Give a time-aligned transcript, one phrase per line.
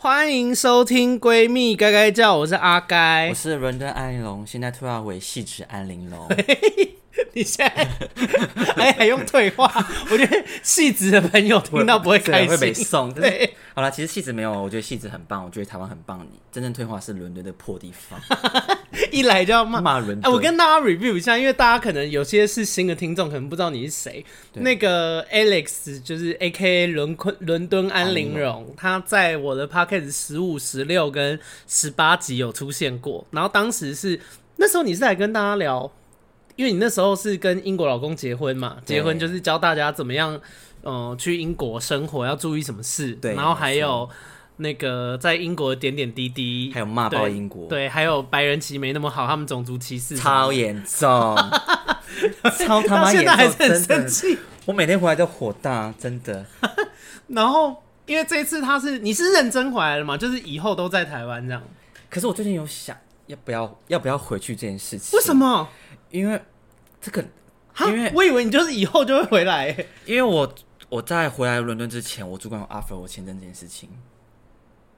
[0.00, 6.24] 欢迎收听闺蜜该该叫，我是阿该，我是伦敦安玲珑，现在退化为细致安陵容。
[7.38, 7.88] 你现在
[8.74, 9.72] 还还用退化？
[10.10, 13.12] 我觉得汐止的朋友听到不会开心，会被送。
[13.14, 16.18] 对，好了，其实汐止没有，我觉得汐止很棒，我觉得台湾很棒。
[16.20, 18.20] 你真正退化是伦敦的破地方，
[19.12, 20.28] 一来就要骂骂伦敦。
[20.28, 24.24] 哎，我跟大家 review 一下，因为大家可能有些是新的听众，可能不知道你是谁。
[24.54, 33.24] 那个 Alex 就是 AKA 伦昆伦敦安陵容，他在我的 podcast 十五、十六跟十八集有出现过。
[33.30, 34.18] 然后当时是
[34.56, 35.88] 那时候你是来跟大家聊。
[36.58, 40.34] 因为你那时候是跟英国老公结婚嘛，结婚就是教大家怎么样，
[40.82, 44.10] 嗯、呃，去英国生活要注意什么事，对，然后还有
[44.56, 51.36] 那个在英国的点点滴滴，还有骂爆英国，对，还有白人其实没那么好，他们种族歧视超严重，
[52.58, 56.44] 超他妈严重，现在还是很生气，我每天回来都火大，真的。
[57.28, 61.62] 然后因为这一次他是你是认真回来了嘛，就是以后都在台湾这样。
[62.10, 62.96] 可是我最近有想
[63.28, 65.68] 要不要要不要回去这件事情，为什么？
[66.10, 66.40] 因为
[67.00, 67.24] 这个，
[67.80, 69.68] 因为我以为你就是以后就会回来。
[70.06, 70.54] 因为我
[70.88, 73.88] 我在回来伦敦之前，我主管有 offer 我签证这件事情。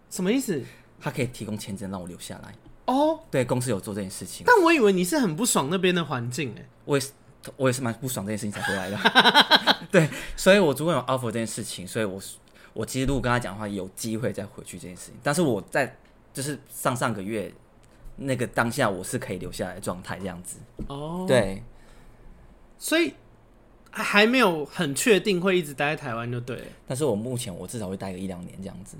[0.09, 0.63] 什么意思？
[1.01, 2.55] 他可以提供签证让我留下来。
[2.87, 4.45] 哦，对，公司有做这件事情。
[4.47, 7.13] 但我以为你是很不爽那边的环境，哎，我也是，
[7.57, 8.99] 我也是蛮不爽这件事情才回来的。
[9.91, 12.21] 对，所以我主管有 offer 这件事情，所以我
[12.73, 15.15] 我其实如果跟他讲的话，有机会再回去这件事情。
[15.23, 15.97] 但是我在
[16.33, 17.53] 就是上上个月。
[18.23, 21.63] 那个当下我是可以留下来的状态，这样子哦，对，
[22.79, 23.15] 所以
[23.91, 26.63] 还没有很确定会一直待在台湾就对。
[26.87, 28.97] 但是我目前我至少会待个一两年这样子。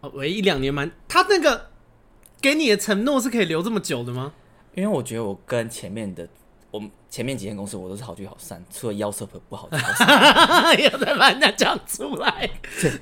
[0.00, 1.68] 哦，喂，一两年蛮，他那个
[2.40, 4.32] 给你的承诺是可以留这么久的吗？
[4.74, 6.28] 因为我觉得我跟前面的。
[7.12, 12.48] 前面几间公司我都是好聚好散，除了 Yeltsin 不好聚好散， 又在把人家讲出来，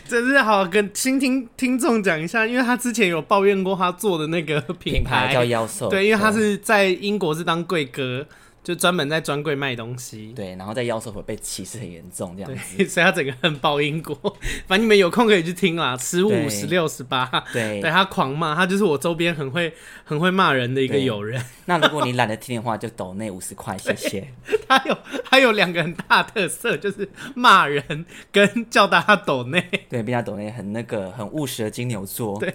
[0.04, 8.26] 真是好跟新听听众讲一下，因为他之前有抱怨过他做的那个品牌，品牌叫 Yeltsin，对，因为他是在英国是当贵哥。
[8.62, 14.14] 就专门在专柜卖东西，对，然后在妖兽会被歧视很严重这样子， 所以他整个很爆英国。
[14.68, 17.24] 反正你们有空可以去听啦，十五、十六、十八，
[17.54, 19.72] 对， 对他狂骂，他就是我周边很会、
[20.04, 21.42] 很会骂人的一个友人。
[21.64, 24.28] 那如果你懒得听的话，就抖内五十块，谢谢。
[24.68, 29.64] 他有他有两个很大特色，就是骂人跟叫大家抖内。
[29.88, 32.38] 对，比较抖内很那个很务实的金牛座。
[32.38, 32.54] 对。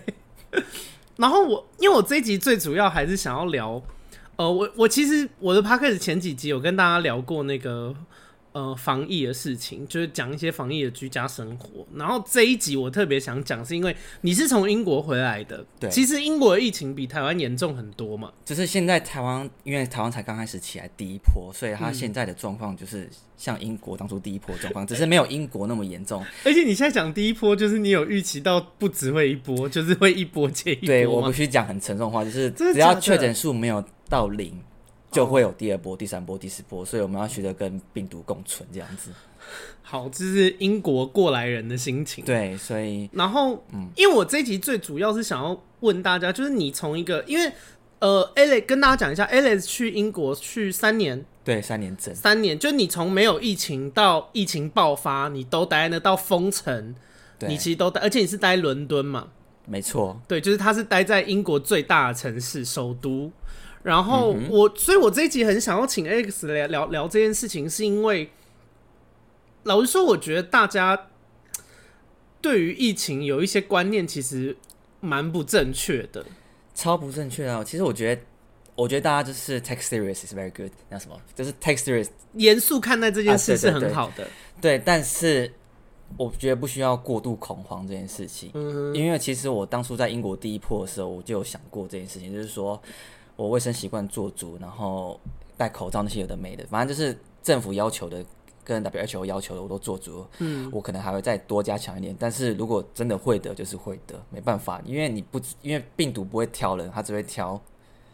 [1.18, 3.82] 然后我因为我这一集最主要还是想要聊。
[4.38, 7.96] 呃，我我其实我的 podcast 前几集有跟大家聊过那个
[8.52, 11.88] 呃防疫的事情，就是讲一些防疫的居家生活。
[11.94, 18.32] 然后这一集我特别想讲，是因为你是从英国回来的，对，其实英国的疫情比台湾严重很多嘛。
[18.44, 26.22] 就是现在台湾，因为台湾才刚开始起来第一波，所以它现在的状况就是像英国当初第一波状况，只是没有英国那么严重。
[26.44, 30.88] 而且你现在讲第一波，就是你有预期到不只会一波，就是会一波接一波。
[30.88, 33.82] 对，我不需讲很沉重的话，就是只要确诊数没有。
[34.10, 34.62] 到零
[35.12, 36.00] 就会有第二波、oh.
[36.00, 39.12] 第三波、第四波，所以我们要学着跟病毒共存，这样子。
[39.82, 42.26] 好，这是英国过来人的心情。
[42.26, 47.50] 对，所以然后，嗯，因为我这一集最主要是想要问大家，就是你从一个，因为
[48.00, 56.94] 呃，Alex 跟大家讲一下，Alex 去英国去三年，对，三年整，三年，就你从没有疫情到疫情爆发，你都待在那，到封城，
[57.48, 59.28] 你其实都待，而且你是待伦敦嘛？
[59.68, 63.32] 没错，对，就是他是待在英国最大的城市首都。
[63.86, 68.32] 然后我，所以我这一集很想要请 Alex 来聊聊这件事情，是因为
[69.62, 71.10] 老实说，我觉得大家
[72.42, 74.58] 对于疫情有一些观念其实
[75.02, 76.26] 蛮不正确的，
[76.74, 77.64] 超不正确啊！
[77.64, 78.24] 其实我觉得，
[78.74, 84.30] 我觉得大家就是 take serious is very good，那什么，就是 take serious，严肃看待这件事是很好的，啊，对，对，
[84.62, 85.54] 对，对，但是
[86.18, 92.82] 我觉得不需要过度恐慌这件事情，嗯，因为其实我当初在英国第一波的时候，我就有想过这件事情，就是说。
[93.36, 95.20] 我卫生习惯做足，然后
[95.58, 98.24] 戴口罩那些有的没的，反正就是政府要求的
[98.64, 100.26] 跟 WHO 要求的我都做足。
[100.40, 107.62] 嗯，我可能还会再多加强一点，但是如果真的会得，就是会得，没办法，因为你不因为病毒不会挑人，它只会挑，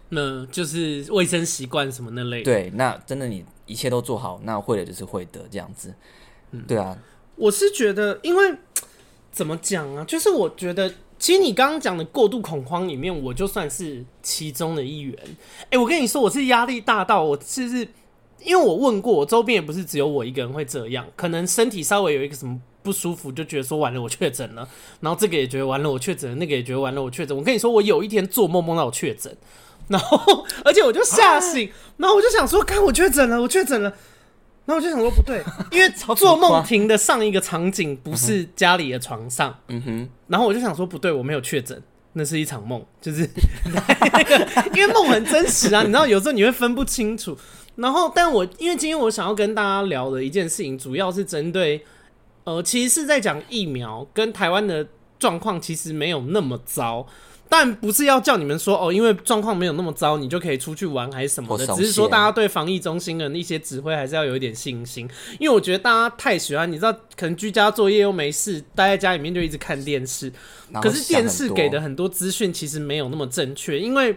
[0.10, 2.42] 那就是卫生习惯什么那类。
[2.44, 5.94] 对，那真的你一切都做好，那会的就是会得这样子。
[6.52, 6.98] 嗯，对啊，
[7.36, 8.58] 我是觉得，因为
[9.32, 10.92] 怎么讲啊，就是我觉得。
[11.22, 15.16] 其实你刚刚讲的过度恐慌里面，我就算是其中的一员。
[15.66, 17.88] 哎、欸，我跟你说，我是压力大到我其实，
[18.44, 24.68] 因为我问过，我周边也不是只有我一个人会这样，可能身体稍微有一个什么不舒服，就觉得说完了我确诊了，
[25.02, 27.38] 然后这个也觉得完了我确诊了，那个也觉得完了我确诊。
[27.38, 29.38] 我跟你说，我有一天做梦梦到我确诊，
[29.90, 33.94] 然后 而且我就吓醒，然后我就想说，看我确诊了，我确诊了。
[34.66, 41.82] 然后我就想说不对，因为做梦亭的上一个场景不是家里的床上，嗯哼，然后我就想说不对，我没有确诊，
[42.14, 43.28] 那是一场梦，就是
[43.74, 47.38] 那 个，因为梦很真实啊，你知道有时候你会分不清楚。
[47.76, 51.84] 然后，但我因为今天我想要跟大家聊的一件事情，主要是针对，
[52.44, 54.86] 呃，其实是在讲疫苗跟台湾的
[55.18, 57.08] 状况，其实没有那么糟。
[57.54, 61.68] 但不是要叫你们说哦，因为状况没有那么糟，你就可以出去玩还是什么的。
[61.76, 65.06] 只是说大家对防疫中心的一些指挥还是要有一点信心，
[65.38, 70.32] 因为我觉得大家太喜欢，你知道，可能居家作业又没事，待在家里面就一直看电视。
[70.82, 74.16] 可是电视给的很多资讯其实没有那么正确，因为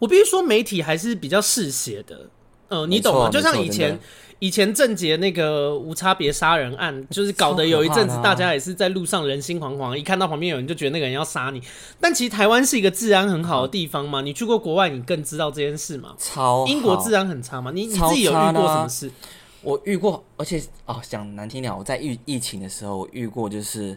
[0.00, 2.28] 我必须说媒体还是比较嗜血的。
[2.70, 3.30] 呃，你懂吗？
[3.30, 3.96] 就像以前。
[4.44, 11.62] 以前郑杰那个无差别杀人案，就是搞得有一阵子，大家也是在路上人心惶惶，一看到旁边有人就觉得那个人要杀你。
[11.98, 16.14] 但其实台湾是一个治安很好的地方嘛，你去过国外，你更知道这件事嘛。
[16.18, 17.70] 超英国治安很差嘛？
[17.70, 19.10] 你你自己有遇过什么事？
[19.62, 23.96] 我遇过，而且哦，讲难听点，我在疫疫情的时候遇过，就是。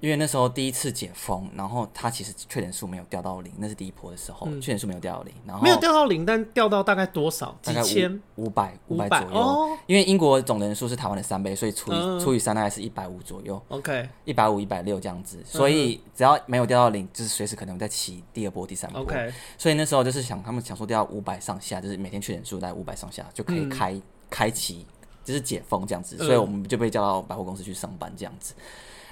[0.00, 7.56] 因为那时候第一次解封，然后他其实确诊数没有掉到零，那是第一波的时候，确诊数没有掉到零，然后没有掉到零，但掉到大概多少？
[7.62, 8.20] 几千？
[8.36, 9.34] 五百五百左右。
[9.34, 13.60] 哦、因为英国总人数是台湾的三倍，所以除以、嗯、除以三大概是一百五左右。
[13.68, 19.00] OK，一百五一百六这样子，所以只要没有掉到零，就是随时可能再起第二波、第三波。
[19.00, 24.84] OK，所以那时候就是想他们想说掉到五百上下，就是每天确诊数在五百上下就可以开、嗯、开启，
[25.24, 28.54] 就是解封这样子，所以我们就被叫到百货公司去上班这样子。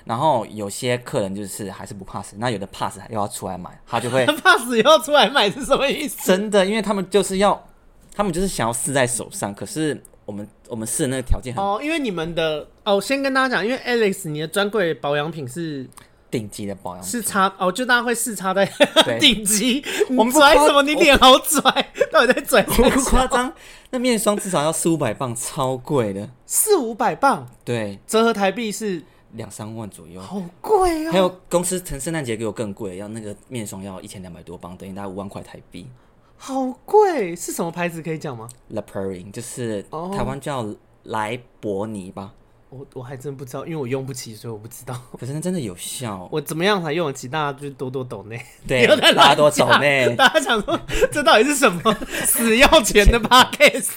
[0.05, 6.17] 然后有些客人就是还是不怕死，那有的怕死又要出来买，他就会 怕死又要出来买是什么意思？
[6.27, 7.67] 真的，因为他们就是要，
[8.15, 9.55] 他们就是想要试在手上。
[9.55, 15.89] 可是我们我们试的那个条件很哦，因为你们的哦，先跟大家讲，因为 Alex 你的专柜保养品是
[16.31, 18.69] 顶级的保养品，是差哦，就大家会试差在
[19.21, 19.85] 顶级。
[20.09, 20.83] 我们拽什么？
[20.83, 21.63] 你脸好拽，
[22.11, 22.63] 到底在拽？
[22.65, 23.53] 不夸张，
[23.91, 29.03] 那面霜至少要四五百磅，超贵的，四五百磅，对，折合台币是。
[29.33, 31.13] 两三万左右，好贵哦！
[31.13, 35.89] 还有公司趁圣诞节给我更贵，要那个面霜要一千两百多磅，等于大概五万块台币。
[36.37, 40.75] 好贵，是什么牌子可以讲吗？La Prairie 就是台湾叫
[41.05, 42.33] 莱伯尼吧？
[42.69, 44.99] 我我还真不知道，因为我用不起，所以我不知道。
[45.21, 46.27] 可是那真的有效。
[46.33, 47.29] 我怎么样才用得起？
[47.29, 50.17] 大家就多多抖内，对， 大家多抖内。
[50.17, 50.81] 大家想说，
[51.13, 51.95] 这到底是什么
[52.25, 53.91] 死要钱的 podcast？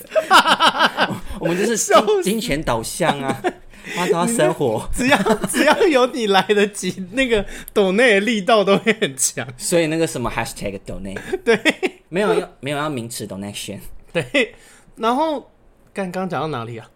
[1.40, 1.78] 我们就是
[2.22, 3.42] 金钱导向啊。
[3.94, 9.48] 他他生活，只要只要有你来得及，那个抖内的力道都会很强。
[9.58, 11.16] 所以那个什么 hashtag 抖内，
[11.46, 11.60] 对，
[12.10, 13.80] 没有要没有要名词 donation，
[14.12, 14.56] 对。
[14.96, 15.52] 然后
[15.94, 16.90] 刚刚讲到哪里啊？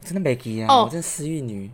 [0.00, 1.70] 我真的没记啊，我真私欲女，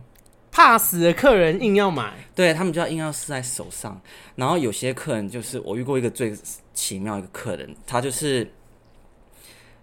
[0.51, 3.99] 怕死的客人硬要买，对他们就要硬要试在手上。
[4.35, 6.33] 然后有些客人就是我遇过一个最
[6.73, 8.49] 奇妙一个客人，他就是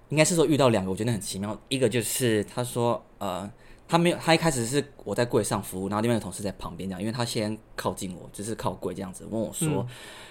[0.09, 1.61] 应该是说遇到两个，我觉得很奇妙。
[1.69, 3.51] 一个就是他说呃。
[3.87, 9.89] 他没有，他一开始是我在柜上服务，然后另外一个同事在旁边这样，因为他先靠近我，就是靠柜这样子问我说：“嗯、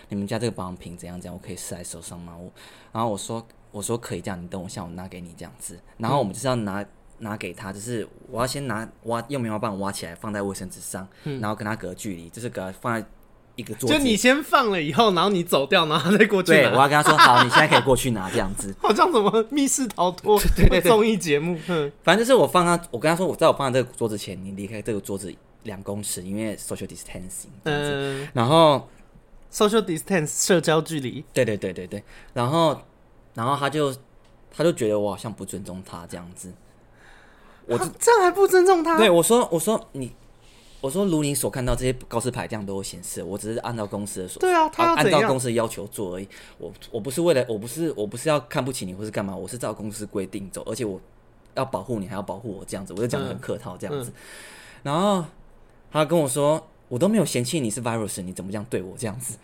[0.09, 1.19] 你们家这个保养品怎样？
[1.21, 1.33] 怎样？
[1.33, 2.51] 我可以试在手上吗？”我，
[2.91, 6.85] 然后我说：“我说可以这样，你等我下午拿给你这样子。”然后我们就是要拿
[7.19, 13.07] 拿给他，就是我要先拿挖用棉花棒挖起来放在卫生纸上，嗯、然后跟他隔距离，就是给他放在。
[13.55, 16.57] 一个桌子，就你先放了以后，然后你走掉，然后再过去拿。
[16.57, 18.73] 对，我要跟他说好，你现在可以过去拿 这样子。
[18.79, 20.39] 好像什么密室逃脱
[20.83, 21.57] 综艺节目。
[22.03, 25.33] 反正就是我放他，我跟他说，我在我放在这个桌子前，你离开这个桌子
[25.63, 27.49] 两公尺，因为 social distancing。
[27.63, 28.27] 嗯。
[28.33, 28.89] 然后
[29.51, 31.23] social distance 社交距离。
[31.33, 32.03] 对对对对对。
[32.33, 32.81] 然后，
[33.35, 33.95] 然后他就
[34.51, 36.51] 他就觉得我好像不尊重他这样子。
[37.65, 38.97] 我这样还不尊重他？
[38.97, 40.11] 对，我说我说你。
[40.83, 46.27] 我说，如你所看到这些告示牌这样都有显示，我只是按照公司的所，对啊，他要按照公司的要求做而已。
[46.57, 50.99] 我我不是为了，我不是我不是要看不起你或是干嘛，我是照公司规定走，而且我
[51.55, 54.09] 要保护你，还要保护我这样子，我就讲的很客套这样子。
[54.09, 54.19] 嗯嗯、
[54.83, 55.23] 然后
[55.89, 59.37] 他跟我说，我都没有嫌弃你是 virus，你怎么这样对我这样子？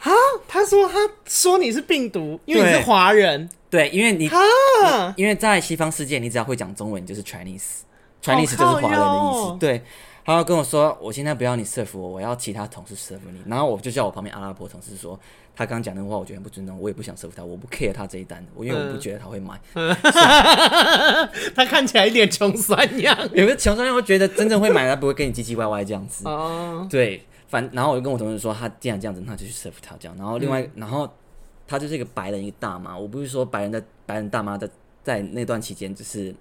[0.00, 0.10] 啊？
[0.48, 3.46] 他说他说你是病毒，因为你是华人。
[3.68, 9.58] 对，因为你，啊、因为在西方世界，你只要会讲中文，你就是 Chinese，Chinese 就是华人的意思。
[9.60, 9.82] 对。
[10.36, 15.18] 他跟我说：“我现在不要你 serve 我，我要其他同事 serve 你。”然后我就叫我旁边阿拉伯同事说
[15.56, 19.58] ：“他刚讲的话，我觉得很不尊重，我也不想 serve 他，我不 care 他这一单，我因为我不觉得他会买。
[19.74, 19.96] 嗯”
[21.56, 26.28] 他看起来一点穷酸样，有个穷酸样，我觉得真正会买，他不会跟你唧唧歪歪这样子。
[26.28, 31.08] 哦，对，反然后我就跟我同事说：“他既然这样子，那就去 serve 他这样。”然后另外，嗯、然后
[31.66, 34.68] 他就是一个白人一个大妈，我不是说白人的白人大妈的
[35.02, 36.34] 在那段期间，就是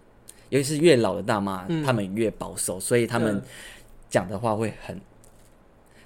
[0.49, 3.37] 尤其是越老的大妈，嗯、他们越保守，所以他们。
[3.37, 3.43] 嗯
[4.09, 4.99] 讲的话会很，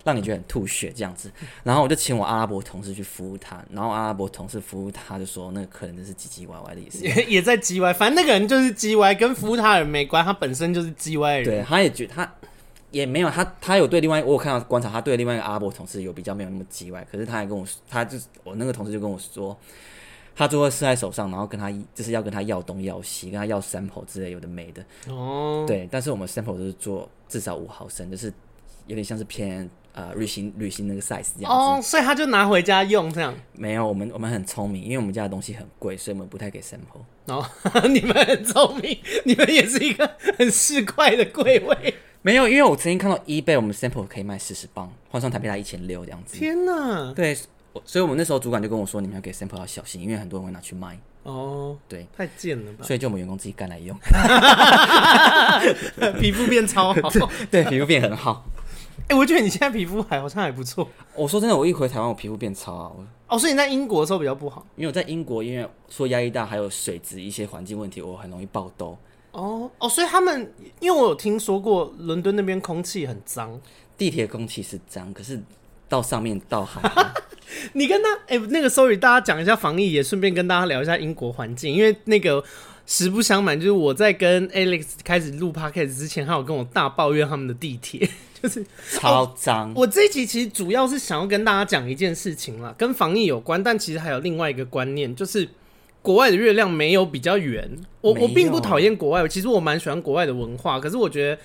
[0.04, 1.32] 让你觉得很吐血这样子。
[1.64, 11.62] 然后我就请我阿拉伯同事去服务他，然后阿拉伯同事服务他就说那个客人真是唧唧歪歪的意思，也 也在唧歪，反正那个人就是唧歪，跟服务他人没关，他本身就是唧歪的人。
[11.62, 12.34] 对，他也觉得他
[12.92, 19.58] 也没有他他有对另外我有看到观察，他对另外一个阿拉伯同事有比较没有那么唧歪，可是他还跟我他就是我那个同事就跟我说。
[20.42, 24.84] 他最后是在手上，然后跟他就是要跟他要东要西，跟他要 sample 之类有的没的。
[25.08, 28.34] 哦，对，但是我们 sample 都是做至少五毫升，就是
[28.88, 31.46] 有点像是偏呃旅行旅行那个 size 这样子。
[31.46, 33.32] 哦，所以他就拿回家用这样。
[33.54, 37.04] 没有，我们我们很聪明，因为我们家的东西很贵，所以我们不太给 sample。
[37.28, 37.46] 哦，
[37.88, 41.94] 你们很聪明，你们也是一个很市侩的贵位。
[42.24, 46.36] 没有，因为我曾经看到 eBay 我们 sample 可以卖四十磅，换算台币才一千六这样子。
[46.36, 47.14] 天哪！
[47.16, 47.38] 对。
[47.86, 52.84] 所以，我们那时候主管就跟我说：“你们要给 sample 要小心，因为很多人会拿去卖。”哦，对，太贱了吧！
[52.84, 53.96] 所以就我们员工自己干来用，
[56.20, 57.10] 皮肤变超好，
[57.52, 58.44] 对，皮肤变很好。
[59.04, 60.88] 哎、欸，我觉得你现在皮肤还好像还不错。
[61.16, 62.98] 我说真的，我一回台湾，我皮肤变超好。
[63.28, 68.98] 哦，所以你在英国的时候比较不好，因为我在英国，因为说压力大，还有水质一些环境问题，我很容易爆痘。
[69.32, 73.62] 哦哦，所以他们，因为我有听说过伦敦那边空气很脏，
[73.96, 75.40] 地铁空气是脏，可是
[75.92, 76.82] 到上面到海。
[77.74, 82.42] 你跟他哎、欸，那个 sorry，大家讲一下防疫，也顺便跟大家聊一下英国环境，因为那个
[82.88, 88.10] 实不相瞒，就是我在跟 Alex 开始录 Podcast 之前，他有跟我大抱怨他们的地铁，
[88.42, 89.74] 就是超脏、哦。
[89.76, 95.48] 我这一集其实主要是想要跟大家讲一件事情啦，跟防疫有关，但其实还有另外一个观念，就是
[96.02, 97.70] 国外的月亮没有比较圆。
[98.00, 101.42] 我我并不讨厌国外，其实我蛮喜欢国外的文化，可是我觉得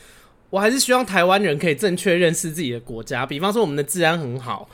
[0.57, 4.67] 我还是希望台湾人可以正确认识自己的国家，比方说我们的治安很好。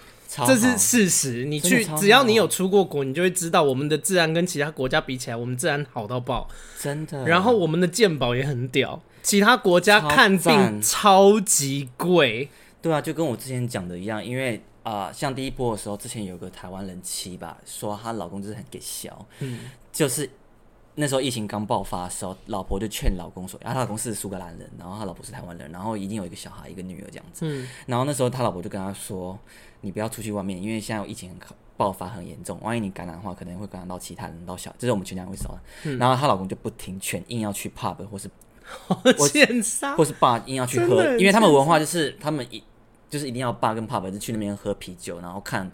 [0.46, 6.48] 这是事实，你去只要你有出过国，你就会知道我们的治安跟其他国家比起来，我们治安好到爆，
[6.80, 7.26] 真的。
[7.26, 12.48] 然后我们的健保也很屌，其他国家看病超级贵。
[12.80, 19.58] 对啊，就跟我之前讲的一样，因为啊、呃，像第一波的时候，之前有个台湾人妻吧，说她老公就是很给小，嗯，
[19.92, 20.30] 就是。
[20.94, 27.46] 那时候疫情刚爆发的时候，老婆就劝老公说：“啊，她老公是苏格兰人，然后她老婆是台湾人，然后一定有一个小孩，一个女儿这样子。
[27.46, 29.38] 嗯，然后那时候他老婆就跟他说
[29.80, 31.38] ：‘你不要出去外面，因为现在有疫情很
[31.78, 35.58] 爆发很严重，万一你感染的话，可能会感染到其他人，到小，这是我们全家会说。
[35.84, 38.28] 嗯’然后她老公就不听劝，硬要去 pub 或是
[38.88, 39.26] 我
[39.96, 42.62] 或是 bar 硬要去喝，因为他们文化就是他们一
[43.08, 45.70] 就是一定要 bar 跟 pub 就去那边喝啤酒，然后看。”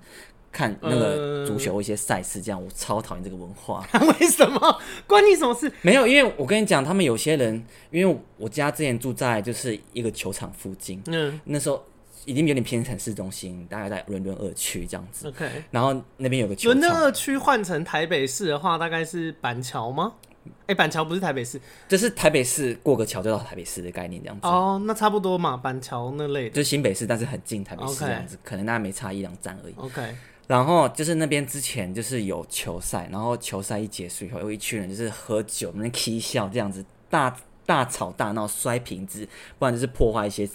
[0.59, 3.87] 看那个足球一些赛事，这样、呃、我超讨厌这个文化。
[4.19, 4.81] 为什么？
[5.07, 5.73] 关你什么事？
[5.83, 11.81] 没有，因为我跟你讲，他们有些人，因为我家之前住在就是一个球场附近，嗯，那时候
[12.25, 15.29] 已经有点偏城市中心，大概在伦敦二区这样子。
[15.29, 16.81] OK，然后那边有个球场。
[16.81, 20.15] 伦敦二区换成台北市的话，大概是板桥吗？
[20.63, 24.47] 哎、欸，板桥不是台北市，就是台北市过个桥就到台北市的概念这样子。
[24.49, 29.75] 哦，那差不多嘛，板桥那类的，就是新北市，但是很近台北市这样子.可能大概没差一两站而已。
[29.77, 30.03] OK。
[30.49, 37.37] 然后就是那边之前就是有球赛，然后球赛一结束以后，有一群人就是喝酒，那边嬉笑这样子，大
[37.67, 39.29] 大吵大闹，摔瓶子，
[39.59, 40.49] 不然就是破坏一些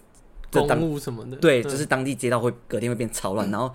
[0.51, 1.37] 公物什么的。
[1.37, 3.71] 对，就是当地街道会隔天会变超乱，嗯、然后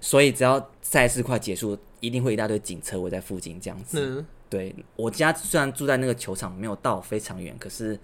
[0.00, 4.00] 所以只要赛事快结束，一定会一大堆警车围在附近这样子。
[4.00, 7.96] 嗯、对，我家虽然住在那个球场，没有到非常远，可是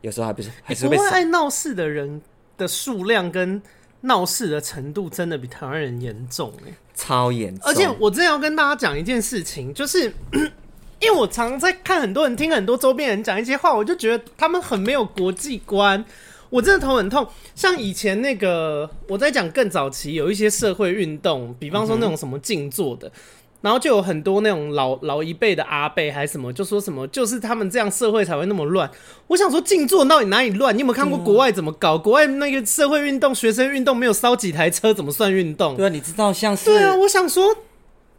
[0.00, 2.22] 有时候还不是还是会被爱闹事的人
[2.56, 3.62] 的数量跟。
[4.02, 7.62] 闹事的程度真的比台湾人严重哎，超严重！
[7.64, 10.12] 而且我真的要跟大家讲一件事情，就是
[11.00, 16.04] 因为我常常在看很多人听很多周边人讲一些话，我就觉得他们很没有国际观，
[16.50, 17.26] 我真的头很痛。
[17.54, 23.10] 像以前那个我在讲更早期有一些社会运动，比方说那种什么静坐的。
[23.62, 28.90] 然后就有很多那种老老一辈的阿伯还是什么，就说什么就是他们这样社会才会那么乱。
[29.28, 30.74] 我想说静坐到底哪里乱？
[30.74, 31.96] 你有没有看过国外怎么搞？
[31.96, 35.76] 国外那个社会运动、学生运动没有烧几台车怎么算运动？
[35.76, 37.56] 对啊，你知道像是对啊，我想说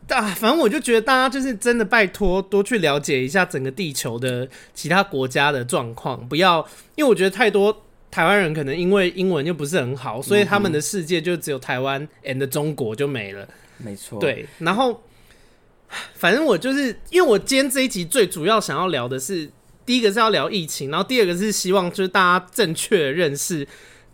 [0.07, 13.45] 啊，反正我就觉得大家就是真的拜托多去了解一下整个地球的其他国家的状况，不要因为我觉得太多台湾人可能因为英文又不是很好，所以他们的世界就只有台湾 and 中国就没了。
[13.77, 15.01] 没错，对，然后。
[16.15, 19.49] 反正我就是，因为我今天这一集最主要想要聊的是，
[19.85, 23.67] 第一个是要聊疫情，然后第二个是希望就是大家正确认识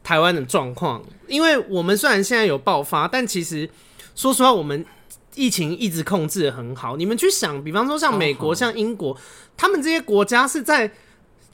[0.04, 1.04] 台湾的状况。
[1.28, 3.70] 因为我们虽然现在有爆发，但其实
[4.16, 4.86] 说实话，我们
[5.36, 6.98] 疫情一直控制的很好。
[6.98, 9.18] 你们去想，比方说像美国、像英国，
[9.56, 10.92] 他们这些国家是在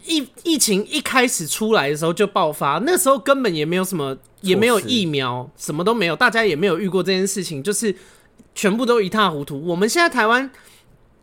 [0.06, 7.96] 疫疫情一开始出来的时候就爆发，那时候根本也没有什么，也没有疫苗，什么都没有，大家也没有遇过这件事情，就是。
[8.56, 9.62] 全部都一塌糊涂。
[9.68, 10.50] 我们现在台湾，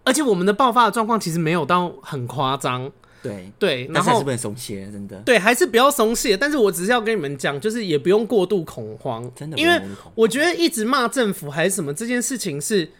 [0.04, 5.16] 而且我们的爆发的状况其实没有到很夸张，对对，然后还是不能松懈，真的。
[5.20, 6.36] 对，还是不要松懈。
[6.36, 9.56] 但是我只是要跟你们讲，就是也不用过度恐慌，真的。
[9.56, 9.80] 因为
[10.14, 12.90] 我觉得一直骂政府还是什么这件事情是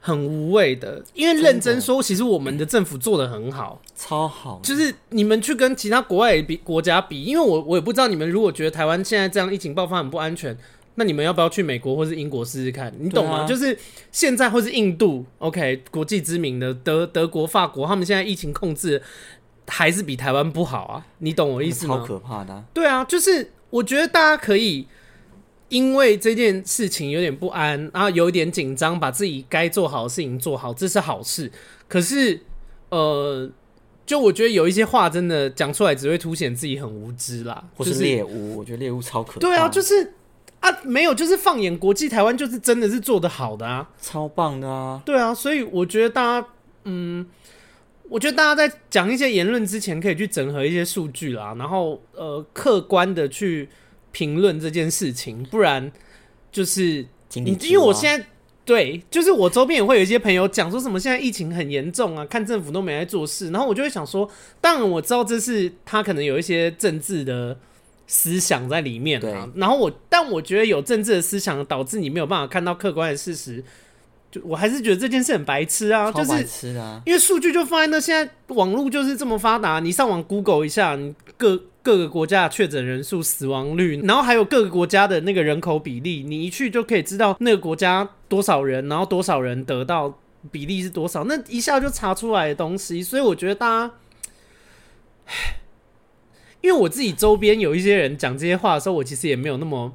[0.00, 1.04] 很无谓的。
[1.12, 4.60] 因为认真说，其实我们的政府做的很好，超好。
[4.62, 10.56] 就是你们去跟其他国外比国家比，因为我我也不知道你们如果觉得台湾现在这样疫情爆发很不安全。
[10.98, 12.92] 那你们要不要去美国或是英国试试看？
[12.98, 13.42] 你懂吗？
[13.42, 13.78] 啊、就是
[14.10, 19.00] 现在或是印度，OK，国际知名的德德国、法国，他们现在疫情控制
[19.66, 21.06] 还是比台湾不好啊！
[21.18, 21.98] 你懂我意思吗？
[21.98, 22.64] 超可怕的、啊。
[22.72, 24.86] 对啊，就是我觉得大家可以
[25.68, 31.52] 因为这件事情有点不安，然后有点紧张，把自己该做好的事情做好，这是好事。
[31.86, 32.40] 可是，
[32.88, 33.50] 呃，
[34.06, 38.28] 就我觉得有一些话真的讲出来，只会凸显自己很无知啦，或是猎物。
[38.28, 39.40] 就是、我觉得猎物超可怕。
[39.40, 40.14] 对啊，就是。
[40.60, 45.00] 啊，没有，就是放眼国际，台湾就是真的是做的好的啊，超棒的啊！
[45.04, 46.48] 对啊，所以我觉得大家，
[46.84, 47.24] 嗯，
[48.08, 53.68] 我觉得大家在讲一些言论之前，可以去整合一些数据啦，然后呃，客观的去
[54.10, 55.92] 评论这件事情，不然
[56.50, 58.26] 就是你，因为我现在
[58.64, 64.28] 对，就是我周边也会有一些朋友讲说什么现在疫情很严重啊，看政府都没在做事，然后我就会想说，
[64.60, 67.56] 当然我知道这是他可能有一些政治的。
[68.06, 73.64] 思想在里面啊，然后我，但我觉得有政治的思想导致你没有办法看到客观的事实，
[74.30, 90.16] 就我还是觉得这件事很白痴啊，超白痴啊，就是因为数据就放在那，现在网络就是这么发达，你上网 Google 一下，你各各个国家的确诊人数、死亡率，然后还有各个国家的那个人口比例，你一去就可以知道那个国家多少人，然后多少人得到
[90.52, 93.94] 比例是多少，那一下就查出来的东西，所以我觉得大家，
[95.26, 95.56] 唉。
[96.60, 99.92] 因为我自己周边有一些人讲这些话的时候，我其实也没有那么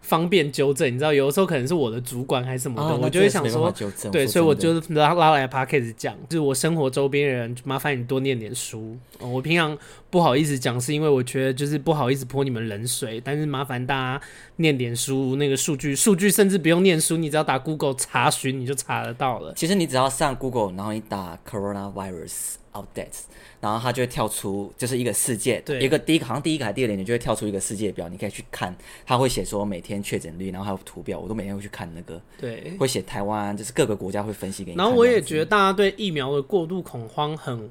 [0.00, 3.70] 方便纠正，你知道，有的时候可能是我的主管还是什么的，哦、我就会想说，
[4.10, 8.96] 对，所以我就拉拉来 Podcast 讲，就是我生活周边人，麻烦你多念点书。
[9.18, 9.76] 哦、我平常
[10.08, 14.20] 不好意思讲，是因为我觉得就是不好意思泼你们冷水，但是麻烦大家
[14.56, 19.52] 念点书，那个数据数据甚至不用念书，你只要打 Google 查询，你就查得到了。
[19.54, 23.24] 其实你只要上 Google，然后你打 Coronavirus updates。
[23.60, 28.74] 然后它就会跳出，就是一个世界，对，一个第一个好像第一个还是第二点，你就会跳出一个世界表，你可以去看，
[29.04, 34.78] 它会写说每天确诊率，然后还有图表，我都每天会去看那个，对，会写台湾，就是各个国家会分析给你。
[34.78, 37.68] 然后我也觉得大家对疫苗的过度恐慌很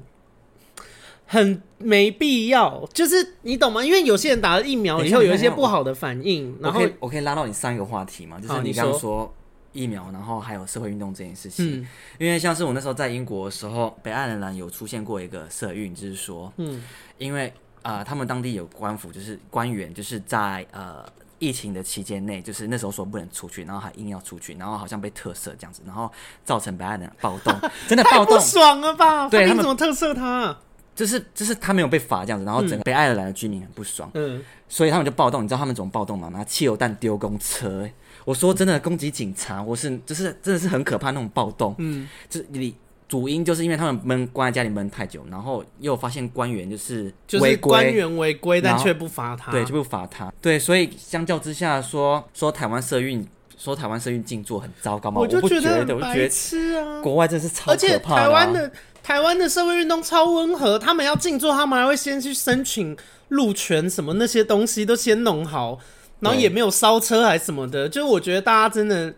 [1.26, 3.84] 很没必要，就是你懂吗？
[3.84, 9.32] 因为有些人打了疫苗以后有一些不好的反应，然后我可以，我可以拉到你上一个话题嘛，就是你刚刚说。
[9.72, 16.82] 疫苗，然后还有社会运动这件事情，嗯、因为像是我那时候在英国的时候，北爱尔兰有出现过一个社运，就是说，嗯，
[17.18, 17.52] 因为
[17.82, 21.04] 呃，他们当地有官府，就是官员，就是在呃
[21.38, 26.10] 疫情的期间内，就是那时候说不能出去，然后还硬要出去，然后好像被特赦这样子，然后
[26.44, 27.54] 造成北爱尔兰暴动，
[27.86, 29.28] 真的暴动，太不爽了吧？
[29.28, 30.58] 对，他们怎么特赦他？
[30.98, 35.44] 就是就是他没有被罚这样子，然后整个北爱尔兰的居民很不爽，嗯，所以他们就暴动。
[35.44, 36.28] 你知道他们怎么暴动吗？
[36.32, 37.94] 拿汽油弹丢公车、欸。
[38.24, 41.72] 我说真的，攻击警察，我是就是真的是很可怕那种暴动。
[41.78, 42.74] 嗯，就是你
[43.08, 49.52] 主因就是因为他们闷关在家里闷太久，然后又发现官员就是就是官员违规，但却不罚他。
[49.52, 50.32] 对，就不罚他。
[50.42, 53.24] 对，所以相较之下说说台湾社运
[53.56, 55.20] 说台湾社运静坐很糟糕吗？
[55.20, 57.72] 我就觉得，我就觉得啊，国外真是超可怕。
[57.72, 58.70] 而且台湾的
[59.02, 62.96] 台湾的社会运动超温和，他们要静坐，他们还会先去申请
[63.28, 65.80] 路权什么那些东西都先弄好。
[66.20, 69.14] 然后也没有烧车还是什么的，就是我觉得大家真的，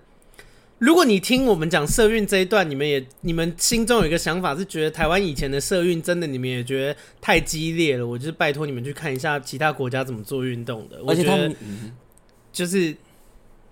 [0.77, 10.99] 如果你听我们讲社运这一段，你们也你们心中有一个想法是觉得台湾以前的社运真的你们也觉得太激烈了，我就是拜托你们去看一下其他国家怎么做运动的。
[11.07, 11.57] 而且他们
[12.53, 12.95] 就是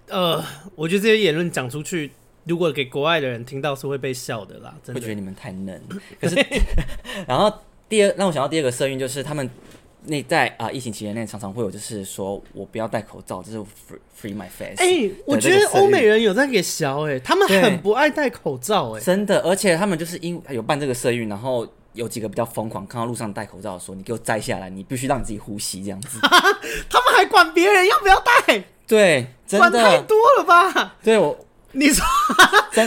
[0.09, 0.42] 呃，
[0.75, 2.11] 我觉得这些言论讲出去，
[2.48, 5.00] 如果给国外的人听到是会被笑的啦，真的。
[5.00, 5.80] 会觉得你们太嫩。
[6.20, 6.37] 可是，
[7.26, 7.52] 然后
[7.88, 9.48] 第二让我想到第二个社运就是他们。
[10.04, 14.76] 那在啊、呃，疫情期间内常常会有，就是说我不要戴口罩，就是 free free my face。
[14.78, 26.20] 哎、欸，我觉得欧美人有在给小哎，他们很不爱戴口罩哎，真的，而且他们就是因有办这个社运，然后有几个比较疯狂，看到路上戴口罩的时候，你给我摘下来，你必须让你自己呼吸这样子。
[26.88, 28.64] 他们还管别人要不要戴？
[28.87, 30.96] 对，真的，管太多了吧？
[31.02, 31.37] 对我。
[31.72, 32.04] 你说，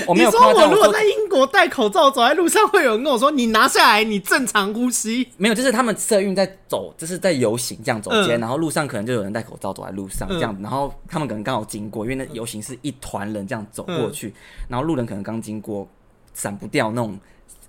[0.08, 14.34] 我没有你说我如果在英国戴口罩走在路上，会有人跟我说：“你拿下来，你正常呼吸。”没有，就是他们社运在走，就是在游行这样走街，嗯、然后路上可能就有人戴口罩走在路上这样，嗯、然后他们可能刚好经过，因为那游行是一团人这样走过去，嗯、
[14.70, 15.88] 然后路人可能刚经过，
[16.34, 17.20] 闪不掉那种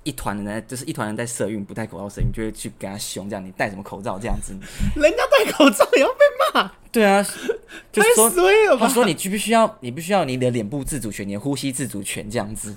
[0.04, 4.52] 一团人在，就是一团人在社运不戴口罩社运，就会去给他凶，这样你戴什么口罩这样子？
[4.96, 6.18] 人家戴口罩也要被
[6.54, 6.70] 骂？
[6.90, 7.22] 对啊，
[7.90, 8.86] 就说太衰了吧？
[8.86, 12.76] 他说你需不需要，你不需要你的脸部自主权，你的呼吸自主权这样子。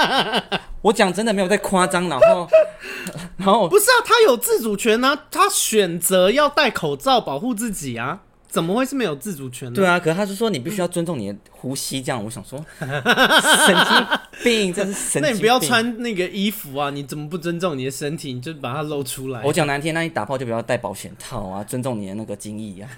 [0.82, 2.48] 我讲真的没有在夸张，然后
[3.38, 8.22] 然后不是啊，他有自主权啊，他选择要戴口罩保护自己啊。
[8.56, 9.74] 怎么会是没有自主权呢？
[9.74, 15.20] 对啊，可是他是说你必须要尊重你的呼吸，这样我想说，神经病，这是神经病。
[15.20, 16.88] 那你不要穿那个衣服啊？
[16.88, 18.32] 你怎么不尊重你的身体？
[18.32, 19.42] 你就把它露出来。
[19.44, 22.88] 我讲难听，那你打炮就不要戴保险套啊，尊重你的那个精液啊。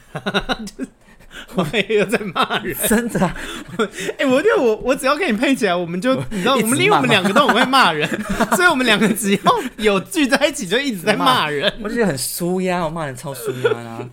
[1.57, 3.37] 我也有在骂人，真的、啊。
[3.79, 8.09] 哎、欸，我觉得我我只要跟你配起来，我们就 你知道，我们因为我们两个都很会骂人，
[8.55, 9.43] 所以我们两个只要
[9.79, 11.73] 有聚在一起，就一直在骂人。
[11.83, 14.09] 我就觉得很舒压，我骂人超舒压啊。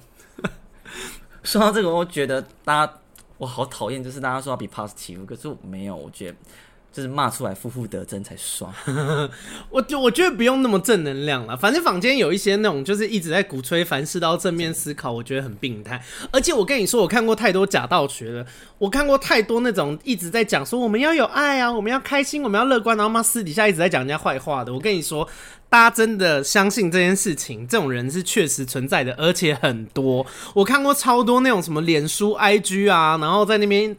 [1.45, 2.93] 说到这个，我觉得大家
[3.38, 6.38] 我好讨厌，就是大家说要比 positive，，可是我没有，我觉得
[6.95, 8.73] 就是骂出来负负得正才爽。
[9.69, 16.01] 我就我觉得不用那么正能量了，反正坊间有一些那种就是一直在鼓吹凡事都要正面思考，我觉得很病态。
[16.31, 18.45] 而且我跟你说，我看过太多假道学了，
[18.77, 24.73] 我看过太多那种一直在讲说我们要有爱啊，我们要开心，我们要乐观，然后妈私底下一直在讲人家坏话的。
[24.73, 25.27] 我跟你说。
[25.67, 27.67] 大家真的相信这件事情？
[27.67, 30.25] 这种人是确实存在的，而且很多。
[30.53, 33.93] 我看过超多那种什么脸书、IG 啊，然后在那边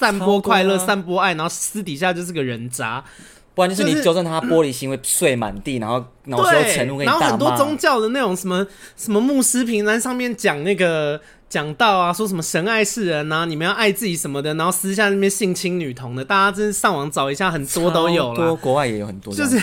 [0.00, 3.04] 散播快乐、啊、散播爱，然后私底下就是个人渣。
[3.52, 18.36] 不然就是你纠正他玻璃心会碎满地，然后恼羞成怒，然后很多宗教的那种什么什么牧师平台上面讲那个讲道啊，说什么神爱世人啊，你们要爱自己什么的，然后私下那边性侵女童的，大家真是上网找一下，很多都有了。
[18.36, 19.58] 多国外也有很多，就是。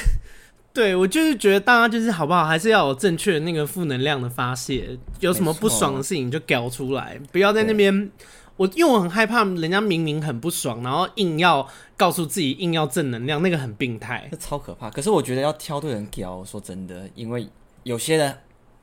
[0.74, 4.96] 对，我就是觉得大家就是好不好，还是要有正确的那个负能量的发泄。
[5.22, 8.12] 有什么不爽的事情就搞出来，不要在那边。
[8.58, 14.90] 我因为我很害怕人家明明很不爽，然后硬要告诉自己硬要正能量，那个很病态，这超可怕。
[14.90, 17.48] 可是我觉得要挑对人挑，说真的，因为
[17.84, 18.38] 有些人。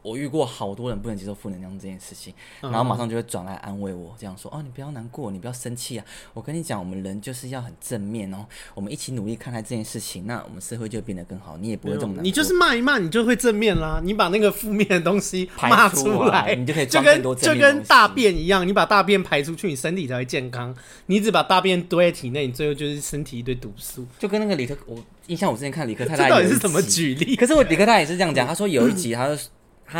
[0.04, 6.04] 我遇过好多人不能接受负能量这件事情，然后马上就会转来安慰我，这样说：“哦，你不要难过，你不要生气啊！
[6.34, 12.22] 我跟你讲，我们人就是要很正面哦，我们一起努力看待这件事情，那我们社会就变得更好，你也不会这么难。
[12.22, 13.98] 你就是骂一骂，你就会正面啦。
[14.04, 16.86] 你把那个负面的东西骂出来，你就可以。
[16.86, 20.76] 就跟就跟大便一样，你把大便排出去，你身体才会健康。
[21.06, 24.06] 你只把大便堆在体内，你最后就是身体一堆毒素。
[24.18, 27.34] 就跟那个理科，我印象我之前看理科太太，这到底是怎么举例？
[27.36, 29.38] 可是我理科太太也是这样讲，他说有一集他说。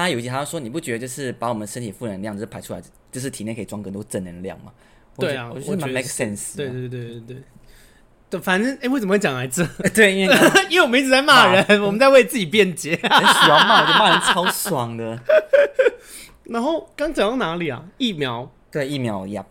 [0.01, 4.73] 他有一集，他说：“你不觉得就是把我们身体负能量就是排出来，就是体内可以装更多正能量吗？”
[5.17, 6.57] 对啊，我觉得蛮 make sense。
[6.57, 7.37] 对对对对对，
[8.31, 9.65] 对，反正哎、欸，为什么会讲来这？
[9.95, 10.37] 对，因为
[10.69, 12.99] 因为我们一直在骂人，我们在为自己辩解。
[13.03, 15.19] 很喜欢骂，我就骂人超爽的。
[16.45, 17.85] 然后刚讲到哪里啊？
[17.99, 18.51] 疫苗。
[18.73, 19.47] 对，疫苗呀。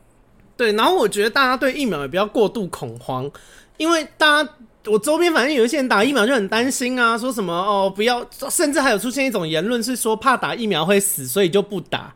[0.58, 3.32] 对，然后我觉得大家对疫苗也不要过度恐慌，
[3.78, 4.50] 因为大家。
[4.86, 12.14] 我周边反正有一些人打疫苗就很担心啊，说什么哦不要，甚至还有出现一种言论是说怕打疫苗会死，所以就不打。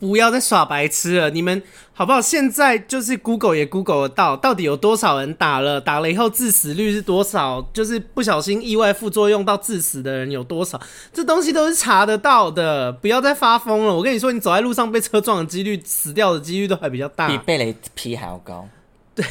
[0.00, 1.62] 不要再耍白痴了，你们
[1.92, 2.18] 好不好？
[2.18, 7.60] 现在就是 Google 也 Google 得到，到底有多少人打了，打了以后致死率是多少？
[7.74, 10.80] 就是不小心意外副作用到致死的人有多少？
[11.12, 12.90] 这东西都是查得到的。
[12.90, 13.94] 不要再发疯了！
[13.94, 18.66] 我跟你说，你走在路上被车撞的几率，死掉的几率都还比较大，比被雷劈还要高。
[19.14, 19.24] 对，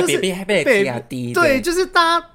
[0.00, 1.32] 就是比被被压低。
[1.32, 2.26] 对，就是大家，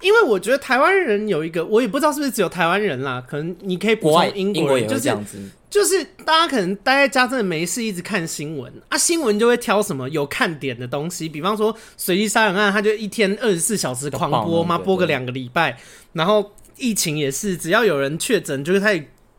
[0.00, 5.38] 因为我觉得台湾人有一个，我也不知道是不是只有台湾人啦，可能你可以补充英国人，就是这样子，
[5.70, 15.78] 就是大家可能待在家真的没事，一直看新闻啊，新闻就会挑什么有看点的东西，比方说随机杀人案，他就一天二十四小时狂播嘛，播个两个礼拜，
[16.12, 18.90] 然后疫情也是，只要有人确诊，就是他。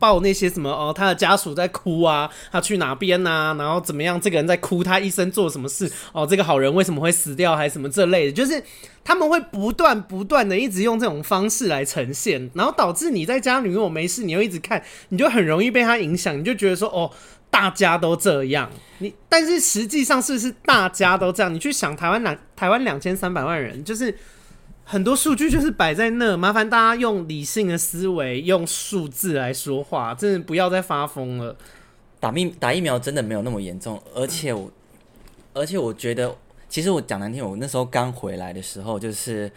[0.06, 3.56] 报那些什么哦，他的家属在哭啊，他去哪边呐、啊？
[3.58, 4.22] 然后怎么样？
[4.22, 5.92] 这个人在哭，他一生做什么事？
[6.12, 7.56] 哦，这个好人为什么会死掉？
[7.56, 8.32] 还是什么这类的？
[8.32, 8.64] 就是
[9.04, 17.10] 他们会不断不断的一直用这种方式来呈现，然后导致你在家里面我没事，你又一直看，你就很容易被他影响，你就觉得说哦，
[17.50, 18.70] 大家都这样。
[19.00, 21.52] 你但是实际上是不是大家都这样？
[21.52, 24.16] 你去想台湾两台湾两千三百万人，就是。
[24.88, 31.58] 很多数据就是摆在那，麻烦大家用理性的思维，用数字来说话，真的不要再发疯了。
[32.20, 34.72] 打疫打疫苗真的没有那么严重，而且我，
[35.54, 36.34] 而且我觉得，
[36.70, 39.52] 其实我讲难听，我那时候刚回来的时候，就是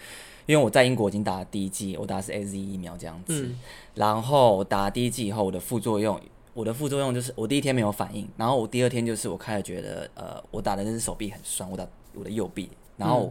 [0.47, 3.59] 因为我在英国已经打了第一剂，我打的是 AZ 疫苗这样子，嗯、
[3.95, 6.19] 然后我打了第一剂以后，我的副作用，
[6.55, 13.31] 我的副作用就是我第一天没有反应，然后我第二天就是我开始觉得，呃，我打的那只手臂很酸，我打我的右臂，然后。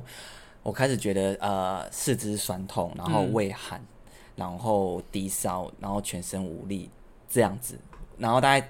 [0.68, 6.90] 嗯我开始觉得呃四肢酸痛，然后畏寒，嗯、然后低烧，然后全身无力
[7.30, 7.80] 这样子，
[8.18, 8.70] 然后大概，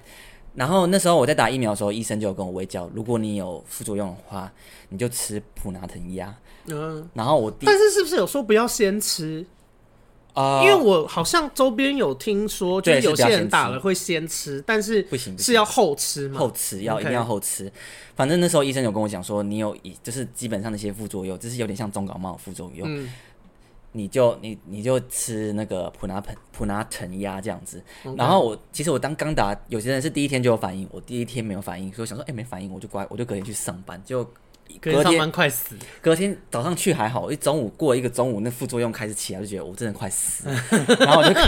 [0.54, 4.52] 然后那时候我在打疫苗的时候，医生就有跟我微教，如果你有副作用的话，
[4.90, 6.32] 你就吃普拿疼压。
[6.66, 9.44] 嗯，然后我，但是是不是有说不要先吃？
[10.38, 16.38] 呃，因为我好像周边有听说，就是有些人打了会先吃，但是不行，是要后吃吗？
[16.38, 17.72] 后吃要一定要后吃。
[18.14, 22.86] 反正那时候医生有跟我讲说，你有一就是基本上那些副作用，就是有点像中感冒副作用。
[22.88, 23.10] 嗯
[23.92, 28.18] 你就你你就吃那个普拿疼普拿疼压这样子，Okay.
[28.18, 34.22] 然后我其实我当刚打，有些人是第一天就有反应，我第一天没有反应，所以我想说，哎、欸，没反应，我就乖，我就隔天去上班，就
[34.80, 40.48] 隔天上班快死，隔天早上去还好，一中午过一个中午，那副作用开始起来，就觉得我真的快死，
[41.00, 41.40] 然后我就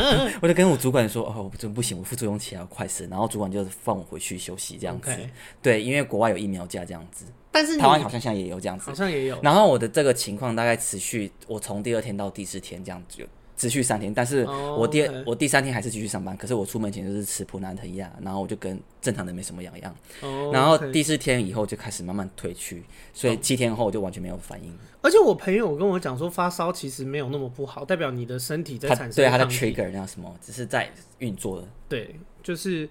[0.42, 5.28] 我就跟我主管说，哦，我真不行，我副作用起来我快死，然后主管就放我回去休息这样子，Okay.
[5.62, 7.24] 对，因为国外有疫苗价这样子。
[7.52, 9.38] 但是台湾好像现在也有这样子，好像也有。
[9.42, 13.28] 然后我的这个情况大概持续，我从第二天到第四天这样子，
[13.60, 14.12] 持续三天。
[14.14, 15.16] 但是我第、oh.
[15.26, 19.94] 我第三天还是继续上班，可是我出门前就是吃普拿疼药，然后我就跟正常人没什么两样。
[20.22, 20.54] Oh.
[20.54, 24.72] 然后第四天以后就开始慢慢退去，所以七天后我就完全没有反应。
[25.02, 29.16] 而且我朋友跟我讲说，发烧其实没有那么不好，代表你的身体在产生。
[29.16, 31.68] 对，它的 trigger 那什么，只是在运作的。
[31.86, 32.88] 对，就是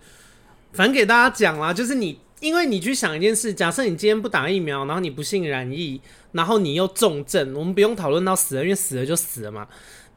[0.71, 2.19] 反正给大家讲啦，就是你。
[2.39, 5.99] 因为你去想一件事，假设你今天不打疫苗，然后你不幸染疫，
[6.31, 9.67] 然后你又重症，我们不用讨论到死了，因为死了就死了嘛。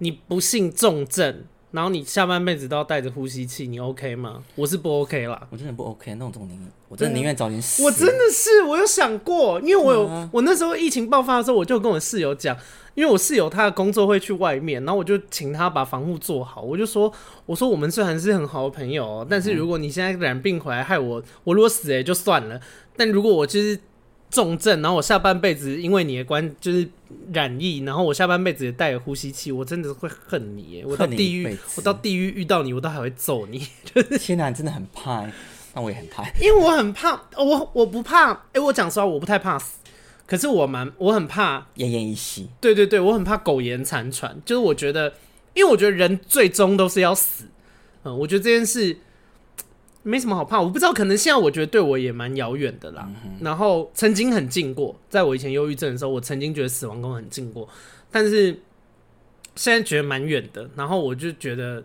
[0.03, 4.43] 你不幸重症，然后你下半辈子都要带着呼吸器，你 OK 吗？
[4.57, 7.85] 我是不 OK 啦，我真的不 OK，那种种宁，我真的宁愿早点死。
[7.85, 12.57] 我真的是，我有想过，因为我有，啊、我那时候疫情爆发的时候，我就跟我室友讲。
[12.95, 16.61] 因为我室友他的工作会去外面，然后我就请他把防护做好。
[16.61, 17.11] 我就说
[17.47, 22.61] ：“我说我们虽然是很好的朋友喔，但是如果你现在染病回来害我，我如果死也就算了。
[22.95, 23.81] 但如果我就是
[24.33, 26.89] 重症，然后我下半辈子因为你的关就是
[27.33, 30.83] 染疫，然后我下半辈子也带着呼吸器，我真的会恨你。
[30.85, 33.69] 我到地狱，我到地狱遇到你，我都还会揍你。
[33.85, 35.25] 就是天哪，真的很怕，
[35.75, 38.33] 那我也很怕，因为我很怕，我我不怕。
[38.55, 39.75] 哎，我讲实话，我不太怕死。”
[40.25, 42.49] 可是我蛮，我很怕奄奄一息。
[42.59, 44.41] 对对对，我很怕苟延残喘。
[44.47, 45.13] 就是我觉得，
[45.53, 47.45] 因为我觉得人最终都是要死。
[48.05, 48.97] 嗯，我觉得这件事
[50.03, 50.61] 没什么好怕。
[50.61, 53.09] 我不知道，可能现在我觉得对我也蛮遥远的啦。
[53.25, 57.69] 嗯、然后曾经很近过，在我以前忧郁症的时候，我曾经觉得死亡宫很近过。
[58.11, 58.59] 但是
[59.55, 60.69] 现在觉得蛮远的。
[60.77, 61.83] 然后我就觉得，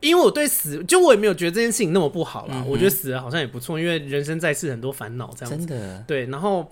[0.00, 2.54] 因为我对死，就我也没有觉得这件事情那么不好啦。
[2.56, 5.66] 嗯、我觉得死了好像也不错，因为人生在世很多烦恼，这样子。
[5.66, 6.04] 真的。
[6.06, 6.68] 对，然后。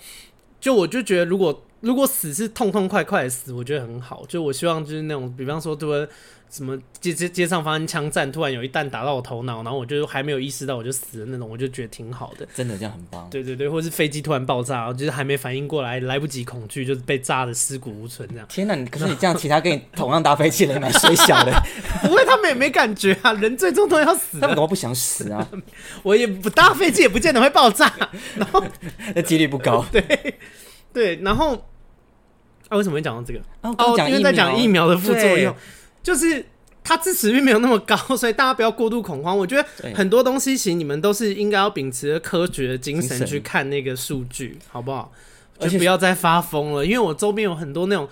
[0.58, 4.24] 就我就觉得，如果如果死是痛痛快快的死，我觉得很好。
[4.26, 6.08] 就我希望就是那种，比方说，对
[6.50, 12.46] 什么街街街上发生枪战，突然有一弹打到我头脑，然后我就还没有意识到我就死了那种，我就觉得挺好的。
[12.54, 13.28] 真的这样很棒。
[13.30, 18.46] 对对对，或是飞机突然爆炸，就是还没反应过来，来不及恐惧，就是被炸的尸骨无存这样。
[18.48, 18.74] 天哪！
[18.90, 21.52] 可是你这样，其他跟你同样搭飞机的人蛮衰小的。
[22.02, 23.32] 不会，他们也没感觉啊。
[23.34, 24.40] 人最终都要死。
[24.40, 25.46] 他们怎么不想死啊？
[26.02, 27.92] 我也不搭飞机，也不见得会爆炸。
[28.36, 28.64] 然后
[29.14, 29.84] 那几率不高。
[29.92, 30.02] 对。
[30.92, 31.54] 对，然后
[32.68, 33.40] 啊，为什么会讲到这个？
[33.60, 35.54] 哦，因为在讲疫苗的副作用，对
[36.06, 36.46] 就是
[36.84, 39.36] 它支持率没有那么高，所以大家不要过度恐慌。
[39.36, 45.10] 我觉得很多东西，其实你们都是应该要秉持着科学的精神去看那个数据，好不好？
[45.58, 46.86] 就不要再发疯了。
[46.86, 48.08] 因为我周边有很多那种，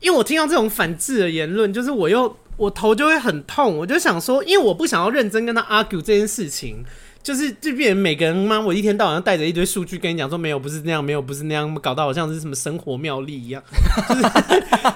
[0.00, 6.82] 因为我听到这种反制的言论，就是我又我头就会很痛，我就想说，因为我不想要认真跟他 argue 这件事情。
[7.22, 13.62] 就是这边每个人妈，我一天到晚带着一堆数据跟你讲说，没有不是那样，没有不是那样，搞到好像是什么生活妙丽一样，
[14.08, 14.14] 就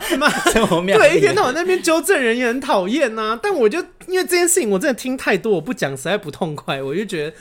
[0.08, 1.02] 是妈 生活妙丽。
[1.02, 3.38] 对，一天到晚那边纠正人也很讨厌呐。
[3.40, 7.36] 但我就因为这件事情，我真的听太多，我不讲实在不痛快，我就觉得，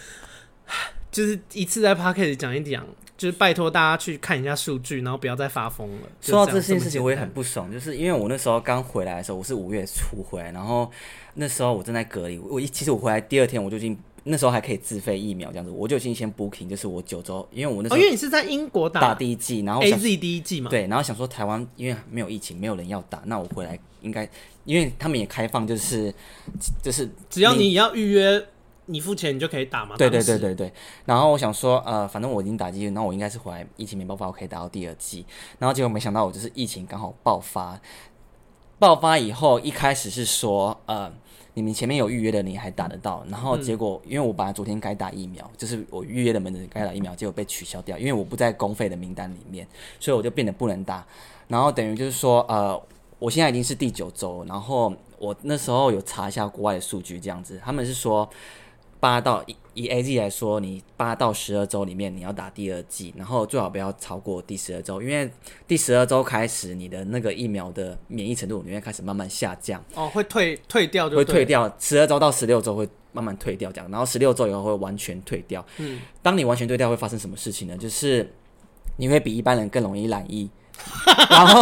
[1.12, 2.86] 就是一次在 podcast 讲一讲，
[3.18, 6.02] 就是拜托大家去看一下数据，然后不要再发疯了。
[6.22, 10.92] 说到这件事情，我也很不爽，就是因为我那时候刚回来的时候，我是五月初回来，然后
[11.34, 13.98] 那时候我正在隔离，我一其实我回来第二天我就已经。
[14.28, 24.28] 那时候还可以自费疫苗这样子，我就已经先 booking，就是我九州，因为我那时候、哦、因为你是在英国打打第一剂，然后 AZ 第一剂嘛，对，然后想说台湾因为没有疫情，没有人要打，那我回来应该，
[24.64, 26.12] 因为他们也开放，就是
[26.82, 28.44] 就是只要你要预约，
[28.88, 29.96] 你付钱你就可以打嘛。
[29.96, 30.74] 对对对对对。
[31.06, 35.24] 然后我想说，呃，反正我已经打剂，那我应该是回来疫情没爆发，我可以打到第二剂。
[35.60, 37.80] 然后结果没想到，我就是疫情刚好爆发，
[38.80, 41.14] 爆发以后一开始是说，呃。
[41.56, 49.68] 你们前面有预约的，你还打得到，然后结果因为我本来昨天该打疫苗，就是我预约的门诊该打疫苗，结果被取消掉，因为我不在公费的名单里面，
[50.00, 51.04] 所以我就变得不能打。
[51.48, 52.80] 然后等于就是说，呃，
[53.18, 58.30] 我现在已经是第九周，然后我那时候有查一下国外的数据，这样子，他们是说。
[59.06, 65.30] 八到以以 A Z 来说，你八到十二周里面你要打第二剂，然后最好不要超过第十二周，因为
[65.68, 69.80] 第十二周开始你的那个疫苗的免疫程度你会开始慢慢下降。
[69.94, 71.72] 哦，会退退掉就，会退掉。
[71.80, 75.64] 十二周到十六周会慢慢退掉这样，然后十六周以后会完全退掉。
[75.78, 77.78] 嗯，当你完全退掉会发生什么事情呢？
[77.78, 78.28] 就是
[78.98, 80.50] 你会比一般人更容易染疫，
[81.30, 81.62] 然后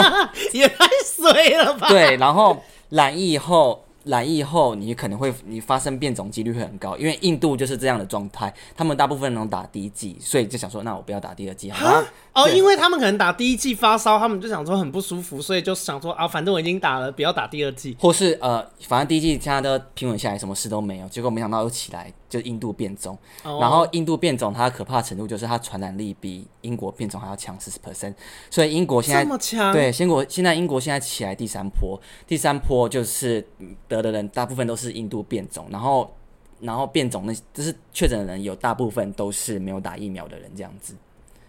[0.53, 1.89] 也太水了吧？
[1.89, 2.63] 对，然后。
[2.89, 3.82] 染疫后。
[4.05, 12.05] 染疫后，你可能会你发生变种几率会很高，因为印度就是这样的状态，他们大部分能打第一剂，所以就想说，那我不要打第二剂好吗？
[12.33, 17.95] 哦，因为他们可能打第一剂发烧，他们就想说很不舒服，所以就想说啊，反正我已经打了，不要打第二剂。
[17.99, 23.15] 或是呃，反正第一剂现在都平稳下来，什么事都没有，结果没想到又起来，就印度变种。
[23.43, 28.15] 哦、然后印度变种它的可怕程度就是它传染力比英国变种还要强四十 percent，
[28.49, 29.71] 所以英国现在这么强？
[29.71, 33.45] 对，英国现在英国现在起来第三波，第三波就是
[33.87, 36.11] 得的人大部分都是印度变种，然后
[36.59, 40.95] 然后变种那就是确诊的人有大部分都是没有打疫苗的人这样子。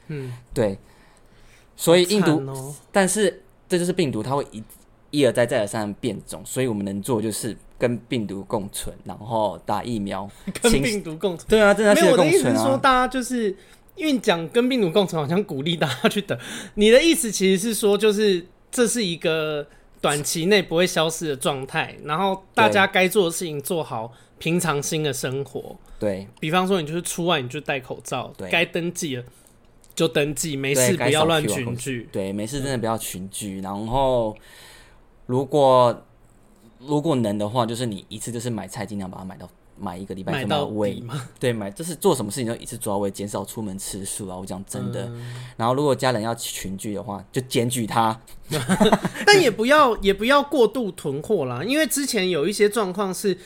[0.09, 0.79] 嗯，对，
[1.77, 4.62] 所以印度，哦、但是这就是病毒，它会一
[5.11, 10.27] 一而再再而三的变种，所以我们能做就是跟病毒共存，然后打疫苗，
[10.62, 11.47] 跟病毒共存。
[11.51, 12.25] 对啊，真的是共存啊。
[12.25, 13.55] 没有，我的意思是说，大家就是
[13.94, 16.38] 因为讲跟病毒共存，好像鼓励大家去等。
[16.77, 19.66] 你的意思其实是说，就是这是一个
[20.01, 25.77] 短期内不会消失的状态，然后大家该做的事情做好，平常心的生活。
[25.99, 29.25] 对，比方说，你就是出外你就戴口罩，对，该登记了。
[29.94, 32.09] 就登记，没事不要乱群聚。
[32.11, 33.61] 对，没事真的不要群聚。
[33.61, 34.37] 然后，
[35.27, 36.05] 如果
[36.78, 41.02] 如果能的话，就是你一次就是买菜，尽量把它买到买一个礼拜买到位。
[41.40, 44.37] 对，买就是做什么事情都一次做到位，减少出门次数啊。
[44.37, 45.04] 我讲真的。
[45.06, 48.20] 嗯、 然后，如果家人要群聚的话，就检举他。
[49.26, 53.37] 但也不要也不要过度囤货啦，因为之前有一些状况是。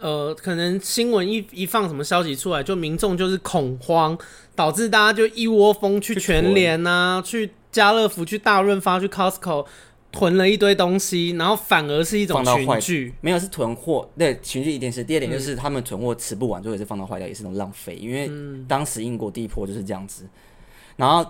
[0.00, 4.18] 呃，可能新闻一一放什么消息出来，就民众就是恐慌，
[4.56, 9.64] 导致大家就一窝蜂去全联啊，去家乐福、去大润发、去 Costco
[10.12, 15.02] 囤了一堆东西，然后反而是一种群聚，没有是囤货，对，群聚一定是。
[15.02, 17.96] 第二点就是他们囤货吃不完，最后也是放到坏掉，也是种浪费。
[17.96, 18.30] 因为
[18.68, 20.28] 当时英国第一波就是这样子，
[20.96, 21.28] 然后。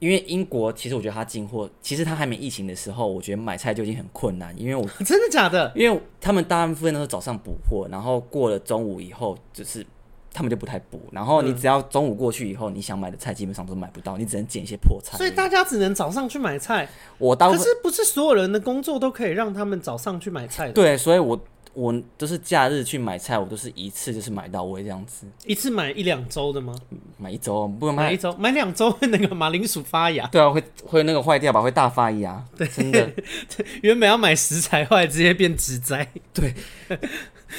[0.00, 4.52] 因为英国其实我觉得它进货，其实它还没疫情的时候，我觉得买菜就已经很困难。
[4.58, 5.72] 因为我 真的假的？
[5.74, 9.86] 因为他们大部分都是早上补货，然后过了中午以后，就是
[10.34, 11.00] 他们就不太补。
[11.10, 15.16] 然后你只要中午过去以后，你想买的菜基本上都买不到，你只能捡一些破菜。
[15.16, 16.86] 所以大家只能早上去买菜。
[17.16, 20.72] 我当可是不是所有人的工作都可以让他们早上去买菜的。
[20.74, 21.40] 对，所以我。
[21.76, 25.26] 我都是假日去买菜，我都是一次就是买到位这样子。
[25.44, 26.72] 一次买一两周的吗？
[27.18, 30.24] 买一周，不能买，买一周，买两周会 那个马铃薯发芽。
[30.28, 31.60] 对啊，会会那个坏掉吧？
[31.60, 32.40] 会大发芽。
[32.56, 33.10] 对，真的。
[33.82, 36.08] 原本要买食材，后来直接变植栽。
[36.32, 36.54] 对。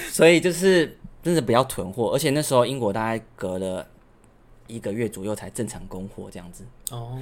[0.10, 3.86] 所以就是真的不要囤货，而且那时候英国大概隔了
[4.68, 6.64] 一个月左右才正常供货这样子。
[6.92, 7.20] 哦。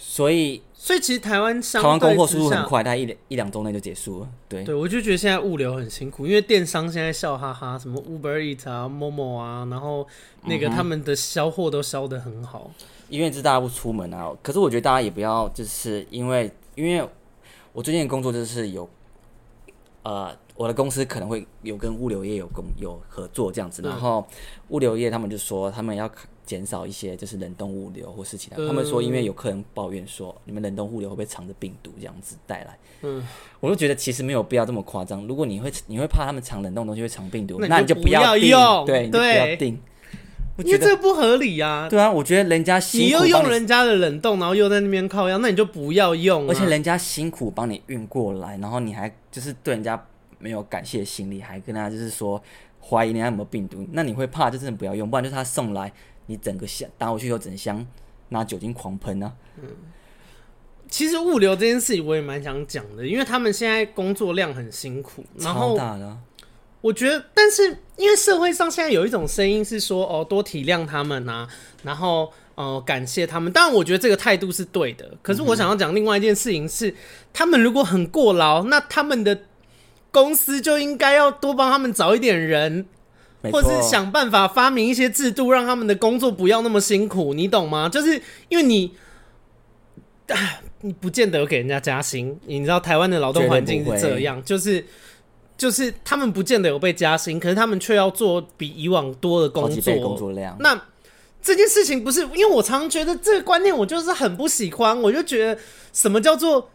[0.00, 4.28] 所以，所以其实台湾台湾供货速度很快，大概一两一两周内就结束了。
[4.48, 10.06] 对，对我就觉得现在物流很辛苦，因为电商现在笑哈哈，什么 Uber Eats 啊、Momo 啊，然后
[10.44, 12.70] 那个他们的销货都销的很好。
[12.78, 17.04] 嗯、因为是大家不出门啊，可是我觉得大家也不要，就是因为因为
[17.72, 18.88] 我最近的工作就是有，
[20.04, 24.26] 呃，我的公司可能会有跟物流业有工有合作这样子，然后
[24.68, 26.10] 物流业他们就说他们要。
[26.48, 32.78] 减少一些就是冷冻物流或是其他，他们说因为有客人抱怨说，你们冷冻物流会不会藏着病毒这样子带来？
[33.02, 33.22] 嗯，
[33.60, 35.26] 我就觉得其实没有必要这么夸张。
[35.26, 39.78] 如果你会你会怕他们藏冷冻东西会藏病毒，那你就不要用，对，你就不要订，
[40.64, 41.86] 因为这个不合理啊。
[41.86, 46.48] 对啊，我觉得人家辛苦你又用人家的冷冻，然后又在那边靠药，那你就不要用。
[46.48, 50.02] 而且人家辛苦帮你运过来，然后你还就是对人家
[50.38, 52.42] 没有感谢心理，还跟他就是说
[52.80, 55.92] 怀疑人家有没有病毒，那你会怕就真的不要用，不然就是他送来。
[56.30, 57.86] 你整个箱打回去以后，整箱
[58.28, 59.32] 拿酒精狂喷啊！
[59.62, 59.68] 嗯，
[60.86, 66.18] 其实物流这件事情我也蛮想讲的，因为他们现在工作量很辛苦，然后超大的。
[66.82, 71.48] 我觉得，但是因为社会上现在有一种声音是说，哦，多体谅他们啊，
[71.82, 73.50] 然后呃，感谢他们。
[73.50, 75.10] 当然，我觉得这个态度是对的。
[75.22, 76.94] 可是我想要讲另外一件事情是，
[77.32, 79.40] 他们如果很过劳，那他们的
[80.10, 82.86] 公司就应该要多帮他们找一点人。
[83.52, 87.88] 或是想办法发明一些制度，让他们的工作不要那么辛苦，你懂吗？
[87.88, 88.92] 就是因为你，
[90.80, 92.36] 你不见得给人家加薪。
[92.46, 94.84] 你知道台湾的劳动环境是这样，就是
[95.56, 100.56] 就是他们不见得有被加薪，可是他们却要做比以往多的工作，工作量。
[100.58, 100.82] 那
[101.40, 105.00] 这件事情不是因为我常觉得这个观念，我就是很不喜欢。
[105.00, 105.60] 我就觉得
[105.92, 106.68] 什么叫做？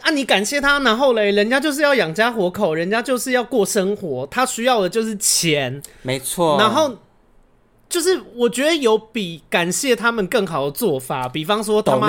[0.00, 6.58] 啊，你感谢他，然后嘞，人家就是要养家活口，人家就是要过生活，他需要的就是钱，没错。
[6.58, 6.96] 然后
[7.88, 12.08] 就是我觉得有比感谢他们更好的做法，比方说他妈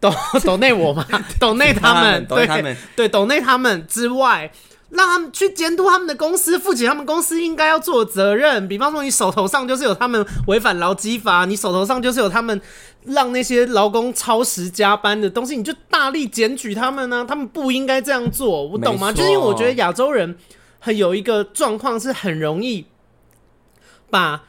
[0.00, 0.12] 抖
[0.44, 1.06] 抖内我嘛，
[1.38, 4.50] 抖内他们，对他们，对抖内他们之外。
[4.92, 8.66] 让他们去监督他们的公司，负起他们公司应该要做的责任。
[8.66, 12.60] 比方说，你手头上就是有他们违反劳基法，你手头上就是有他们
[13.04, 17.24] 让那些劳工超时加班的东西，你就大力检举他们呢、啊？
[17.26, 19.10] 他们不应该这样做，我懂吗？
[19.10, 20.36] 就是因为我觉得亚洲人
[20.78, 22.84] 很有一个状况是很容易
[24.10, 24.44] 把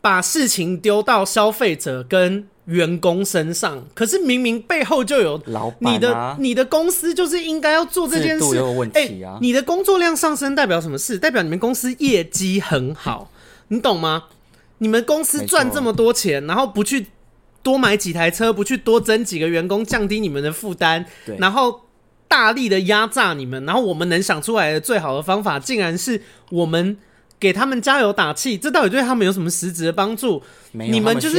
[0.00, 9.38] 把事情丢到消费者跟员工身上，可是明明背后就有老板、啊、你的你的公司就是应该要做这件事，有问题啊、欸！
[9.40, 11.16] 你的工作量上升代表什么事？
[11.16, 13.30] 代表你们公司业绩很好，
[13.68, 14.24] 你懂吗？
[14.78, 17.06] 你们公司赚这么多钱，然后不去。
[17.68, 21.04] 多买几台车，不去多增几个员工，降低你们的负担，
[21.36, 21.82] 然后
[22.26, 26.96] 大力的压榨你们，然后我们能想出来的最好的方法，竟然是我们
[27.38, 30.42] 给他们加油打气，这到底对他们有什么实质的帮助？
[30.72, 31.36] 你们就是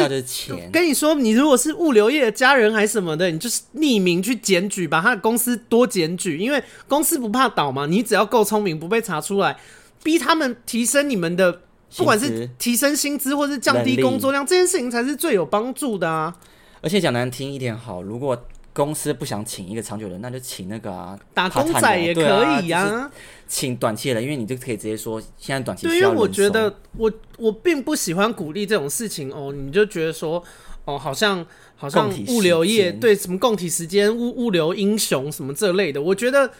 [0.71, 9.57] 跟你说，你如果是物流业的家人还是什么的，你就是匿名去检举，把他的公司多检举，因为公司不怕倒嘛，你只要够聪明，不被查出来，
[10.03, 11.61] 逼他们提升你们的。
[11.98, 16.36] 不管是提升薪资，或是降低工作量，这件事情才是最有帮助的啊！
[16.82, 18.40] 而且讲难听一点好，如果
[18.72, 22.22] 公司不想请一个长久人，那就请那个啊，打工仔也可
[22.62, 23.10] 以啊，啊就是、
[23.48, 25.88] 请短期的人，因为你就可以直接说现在短期。
[25.88, 30.42] 对，因为我觉得我我并不喜欢鼓励这种事情哦，你就觉得说
[30.86, 36.52] 哦，好像好像物流业对什么供体时间、物物流英雄什么这类的，我觉得。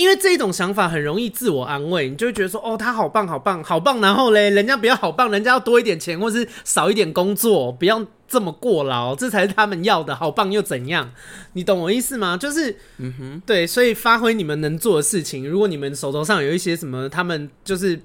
[0.00, 4.00] 因为这种想法很容易自我安慰，你就会觉得说，哦，他好棒，好棒，好棒。
[4.00, 10.16] 然后嘞，人家不要好棒，人家要多一点钱，或是少一点工作，不要这么过劳，这才是他们要的。
[10.16, 11.12] 好棒又怎样？
[11.52, 12.34] 你懂我意思吗？
[12.34, 15.46] 就是，嗯哼，对，所以发挥你们能做的事情。
[15.46, 18.00] 如果你们手头上有一些什么，他们就是。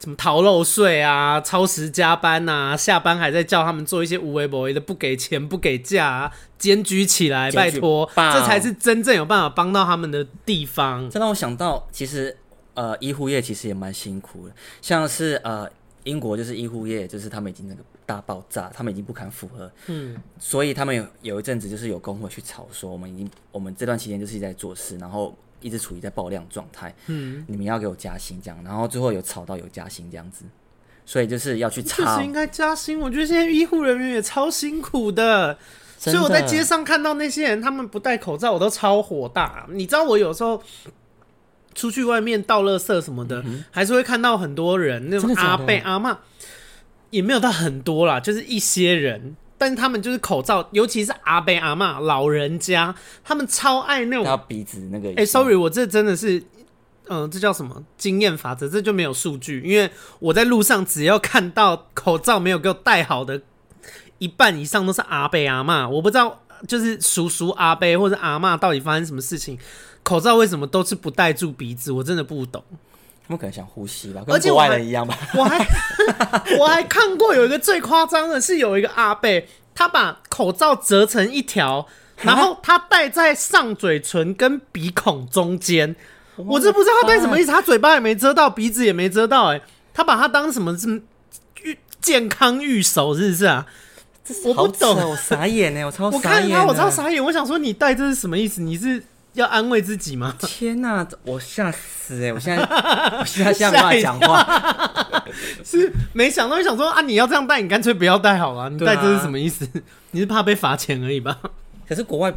[0.00, 11.10] 什么逃漏税啊，超时加班啊，下班还在叫他们做一些无微不为的，不给钱不给假啊，检举起来，拜托，这才是真正有办法帮到他们的地方。
[11.10, 12.34] 这让我想到，其实
[12.72, 15.68] 呃，医护业其实也蛮辛苦的，像是呃，
[16.04, 25.36] 英国就是医护业，就是他们已经那个大爆炸，他们已经不堪负荷，嗯，所以他们有有一阵子就是有工会去吵说，我们已经我们这段期间就是在做事，然后。
[25.60, 30.44] 一直处于在爆量状态，嗯，你们要给我加薪这样，然后最后有吵到有加薪这样子，
[31.04, 32.98] 所以就是要去查，确实应该加薪。
[32.98, 35.58] 我觉得现在医护人员也超辛苦的，
[35.98, 39.66] 所以我在街上看到那些人，他们不戴口罩，我都超火大。
[39.70, 40.62] 你知道我有时候
[41.74, 46.18] 出去外面倒垃圾什么的，嗯、还是会看到很多人那种阿伯阿妈，
[47.10, 49.36] 也没有到很多啦，就是一些人。
[49.60, 55.10] 但是他们就是口罩，尤其是阿伯阿嬷老人家，他们超爱那种鼻子那个。
[55.10, 56.38] 哎、欸、，sorry，我这真的是，
[57.08, 58.66] 嗯、呃，这叫什么经验法则？
[58.66, 63.42] 这就没有数据，因为我在路上只要看到口罩没有给我戴好的，
[64.16, 65.86] 一半以上都是阿伯阿嬷。
[65.90, 69.58] 我不知道，就是叔叔阿伯或者阿嬷到底发生什么事情，
[70.02, 71.92] 口罩为什么都是不戴住鼻子？
[71.92, 72.64] 我真的不懂。
[73.30, 75.16] 他们可能想呼吸吧，跟国外人一样吧。
[75.36, 75.64] 我还
[76.58, 81.86] 我还看过有一个最夸张的是，有一个阿贝，他把口罩折成一条，
[82.22, 85.94] 然后他戴在上嘴唇跟鼻孔中间。
[86.34, 89.62] 我这不知道他戴什么意思，他嘴巴也没遮到，鼻子也没遮到，哎，
[89.94, 91.00] 他把它当什么是
[91.62, 93.64] 玉健康玉手，是不是啊？
[94.44, 98.60] 我不懂，我傻眼呢，我超我看他我超傻眼，我想说你戴这是什么意思？
[98.60, 99.00] 你是？
[99.34, 100.34] 要安慰自己吗？
[100.40, 102.32] 天哪、啊，我吓死哎、 欸！
[102.32, 102.62] 我现在
[103.18, 105.24] 我现在现在没办法讲话，
[105.64, 108.68] 是没想到，就想说啊，你要这样戴，你干脆不要戴好了。
[108.70, 109.64] 你戴这是什么意思？
[109.64, 109.70] 啊、
[110.10, 111.38] 你是怕被罚钱而已吧？
[111.88, 112.32] 可是国外，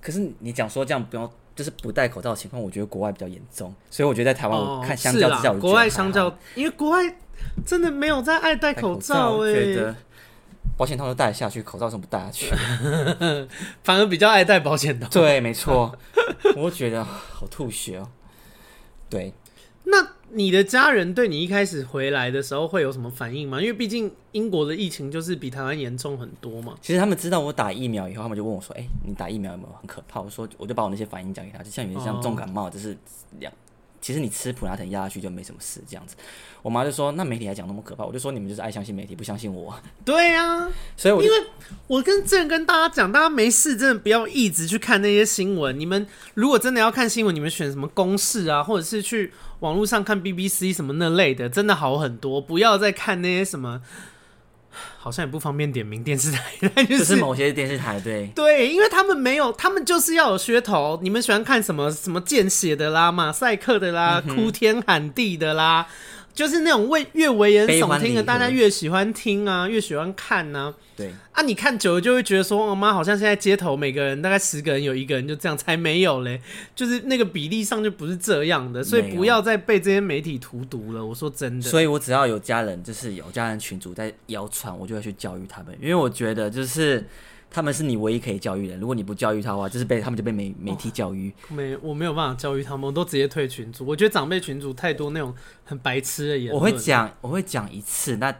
[0.00, 7.02] 可是你讲说这样不要，就是不戴口罩的情况，我觉得国外比较严重，所以我觉得在台湾我看相较之下，国外相较，因为国外
[7.66, 9.94] 真的没有在爱戴口罩哎、欸。
[10.76, 12.50] 保险套都戴下去，口罩怎么不戴下去？
[13.82, 15.08] 反而比较爱戴保险套。
[15.08, 15.96] 对，没错，
[16.56, 18.08] 我觉得好吐血哦。
[19.08, 19.32] 对，
[19.84, 23.60] 那你的家人对你一开始回来的时候会有什么反应吗？
[23.60, 26.76] 因为毕竟英国的疫情就是比台湾严重很多嘛。
[26.82, 32.96] 其实他们知道我打疫苗以后，他们就问我说：“哎、欸，你打疫苗有没有很可怕？”我说：“我就把我那些反应讲给他，就像有点像重感冒，就是
[33.38, 33.52] 两。”
[34.06, 36.14] 其实你吃普拉腾压下去就没什么事，这样子。
[36.62, 39.76] 我妈就说：“那媒体还讲那么可怕？”我就说：“你们就是爱相信媒体，不相信我。”
[40.06, 41.36] 对啊，所以我因为
[41.88, 45.76] 我跟之前跟大家讲，大家没事真的不要一直去看那些新闻。
[45.76, 52.40] 你们如果真的要看新闻，你们选什么公式啊，或者是去网络上看 BBC 什么那类的，真的好很多。
[52.40, 53.82] 不要再看那些什么。
[54.98, 60.98] 好像也不方便点名电视台，就是， 是某些电视台，对 对，因为他们没有，他们就是要有噱头。
[61.02, 65.86] 你们喜欢看什么什么见血的啦，马赛克的啦，嗯、哭天喊地的啦。
[66.36, 70.74] 就是那种为越危言耸听的，大家越喜欢听啊，越喜欢看呢、啊。
[70.94, 76.40] 对啊，你看久了就会觉得说，我、哦、妈好像现在街头每个人大概十个人有一个人就这样，才没有嘞。
[76.74, 81.04] 就是那个比例上就不是这样的，所以不要再被这些媒体荼毒了。
[81.04, 87.02] 我说真的，所以我只要有家人，就是有家人群主在谣传，我就会去教育他们，因为我觉得就是
[87.50, 88.76] 他们是你唯一可以教育的。
[88.76, 91.32] 如果你不教育他的话，就是被他们就被媒媒体教育。
[91.48, 93.86] 没，我没有办法教育他们，我都直接退群组。
[93.86, 95.34] 我觉得长辈群组太多那种
[95.64, 96.54] 很白痴的言论。
[96.54, 98.34] 我会讲，我会讲一次，那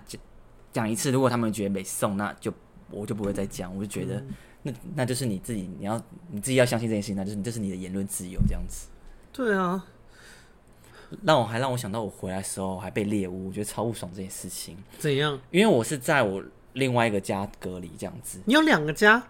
[0.72, 2.52] 讲一次，如果他们觉得没送，那就
[2.90, 3.74] 我就不会再讲。
[3.74, 4.22] 我就觉得，
[4.62, 6.00] 那那就是你自己，你要
[6.30, 8.88] 你自己要相信这件事情，那就是这是你的言论自由，这样子。
[9.32, 9.86] 对啊。
[11.22, 14.76] 让我还让我想到我回来的时候还被猎巫，我觉得超不爽这件事情。
[14.98, 15.40] 怎样？
[15.52, 16.42] 因为我是在我
[16.77, 18.39] 另外一个家隔离这样子。
[18.45, 19.22] 你有两个家？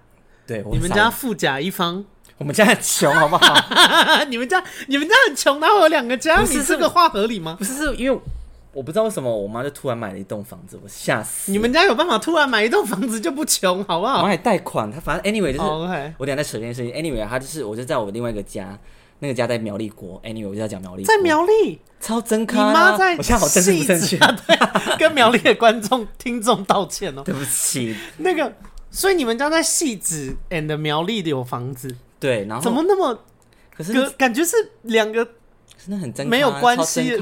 [0.47, 2.05] 对，你们家富甲一方。
[2.39, 3.55] 我们家很穷，好不好？
[4.29, 6.43] 你们家你们家很穷，哪会有两个家？
[6.43, 7.57] 你这个话合理吗？
[7.59, 8.21] 不是，是因为
[8.73, 11.51] 我不知道为什么我妈就突然买了一栋房子，我吓死。
[11.51, 14.23] 你们家有办法突然买一栋房子就不穷，好不好？
[14.23, 15.89] 我还贷款，她反正 anyway 就是，oh.
[16.19, 16.93] 我等下再扯这件事情。
[16.93, 18.79] anyway，她就是我就在我另外一个家。
[19.19, 24.39] 那个家在苗栗国，anyway 我就要讲苗栗，在苗栗超真咖，你妈在，我现在好正不正确啊？
[24.47, 27.97] 对啊，跟苗栗的观众听众道歉哦，对不起。
[28.19, 28.53] 那个，
[28.91, 33.19] 所以你们家在戏子 and 苗栗的有房子，对，然后怎么那么？
[33.75, 35.27] 可是感觉是两个，
[35.83, 37.19] 真的很真，没有关系的。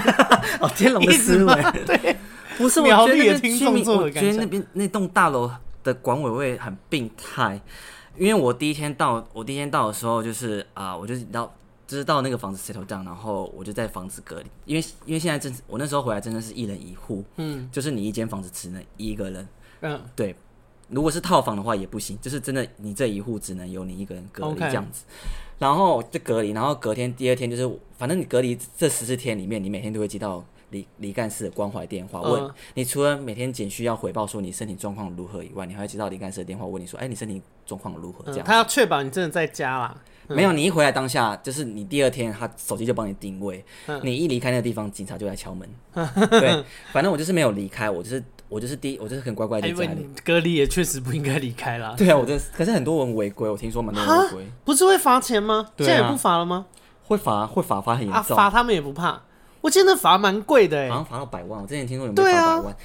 [0.60, 1.54] 哦，天龙的思维，
[1.86, 2.16] 对，
[2.58, 5.50] 不是苗栗的听众做的，我觉得那边那栋大楼
[5.82, 7.60] 的管委会很病态。
[8.20, 11.50] 因为我第一天到，我第一天到的时候就是啊、呃，我就到，
[11.86, 19.48] 就是到那个房子 settle down，然后我就在房子隔离，因为因为现在真我那时候回来真的是一人一户，嗯，就是你一间房子只能一个人，
[19.80, 20.36] 嗯，对，
[20.88, 25.04] 如果是套房的话也不行，就是真的你这一户只能有你一个人隔离这样子.
[25.58, 30.44] 然后就隔离，然后隔天第二天就是反正你隔离这十四天里面，你每天都会接到。
[30.70, 38.24] 李李干事的关怀电话问你，除了每天简需要回报说你身体状况如何以外，你还会接到李干事的电话问你说，哎，你身体状况如何？
[38.26, 39.96] 这样，他要确保你真的在家啦。
[40.28, 43.64] 没有，你一回来当下，就是你第二天，他手机就帮你定位。
[44.02, 45.68] 你一离开那个地方，警察就来敲门。
[46.30, 50.08] 对，反正我就是没有离开，我就是我就是第，我就是很乖乖的在家里。
[50.24, 51.96] 隔离也确实不应该离开啦。
[51.98, 54.46] 对啊，我这可是很多人违规，我听说蛮多人违规。
[54.64, 55.72] 不是会罚钱吗？
[55.78, 56.66] 现在也不罚了吗？
[57.08, 58.36] 会罚，会罚，罚很严重。
[58.36, 59.20] 罚他们也不怕。
[59.60, 61.60] 我记得罚蛮贵的，哎，好像罚到百万。
[61.60, 62.76] 我之前听说有没有罚百万。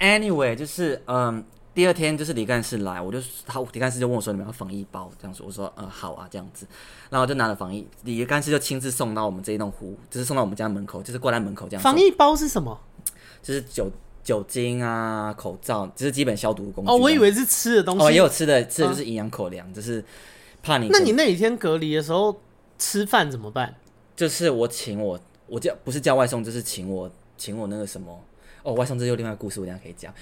[0.00, 6.66] Anyway，就是嗯，第二天就是李干事来，我就他李干事就问我说：“你们要防疫包？”这样说，我说：“嗯，好啊，这样子。”
[7.10, 11.82] 然后就拿了防疫，李干事就亲自送到我们这一栋户，就是送到我们家门口，就是挂在门口这样。
[11.82, 12.78] 防疫包是什么？
[13.42, 13.90] 就是酒
[14.22, 16.90] 酒精啊，口罩，就是基本消毒的工具。
[16.90, 18.04] 哦，我以为是吃的东西。
[18.04, 20.04] 哦，也有吃的，吃的就是营养口粮，就是
[20.62, 20.88] 怕你。
[20.88, 22.40] 那你那几天隔离的时候
[22.78, 23.74] 吃饭怎么办？
[24.16, 25.18] 就是我请我。
[25.46, 28.18] 我叫不是叫外送，就是请我请我那个什么
[28.62, 30.12] 哦，外送这又另外一个故事，我等下可以讲。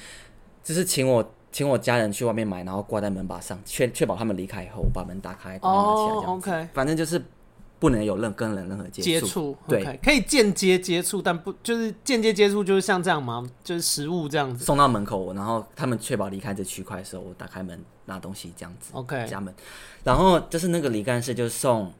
[0.64, 6.46] 就是请我请我家人去外面买，然后挂在门把上，确确保他们离开以后，我把门打开，拿起来这样子。
[6.48, 7.20] Oh, OK，反正就是
[7.80, 9.02] 不能有任跟人任何接触。
[9.02, 9.98] 接触对，okay.
[10.00, 13.44] 可以间接接触，但不就是间接接触，就是像这样吗？
[13.64, 18.92] 就是食物这样子送到门口，然后他们确保离开这区块的时候，我打开门拿东西这样子。
[18.94, 19.52] OK，家门，
[20.04, 21.92] 然后就是那个李干事就送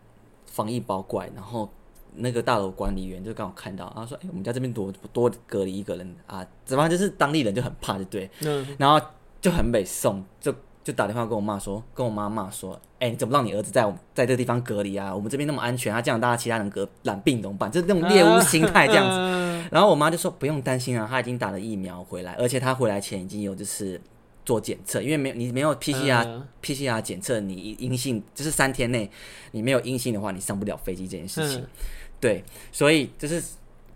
[0.46, 1.68] 防疫包过来，然后。
[2.16, 8.30] 那个大楼管理员就刚好看到，然后说：“哎、欸，我们家这边多多隔离一个人啊，怎么就是当地人就很怕，就对。
[8.40, 9.00] 嗯，然后
[9.40, 10.54] 就很北宋，就
[10.84, 15.14] 就打电话跟我妈说，跟我妈妈说：哎、欸，你怎么让你儿子在我在这个地方隔离啊？
[15.14, 17.70] 我们这边那么安全啊，这样大家其他人隔染病怎么办？
[17.70, 19.12] 就是那种猎巫心态这样子。
[19.12, 24.00] 啊、然后我妈就说：不用担心啊，他已经打了疫苗回来，而且他回来前已经有就是
[24.44, 29.10] 做检测，因为没你没有 PCR、啊、PCR 检测，你阴性就是三天内
[29.52, 31.60] 你没有阴性的话，你上不了飞机这件事情。
[31.60, 31.66] 嗯”
[32.22, 32.42] 对，
[32.72, 33.42] 所以就是。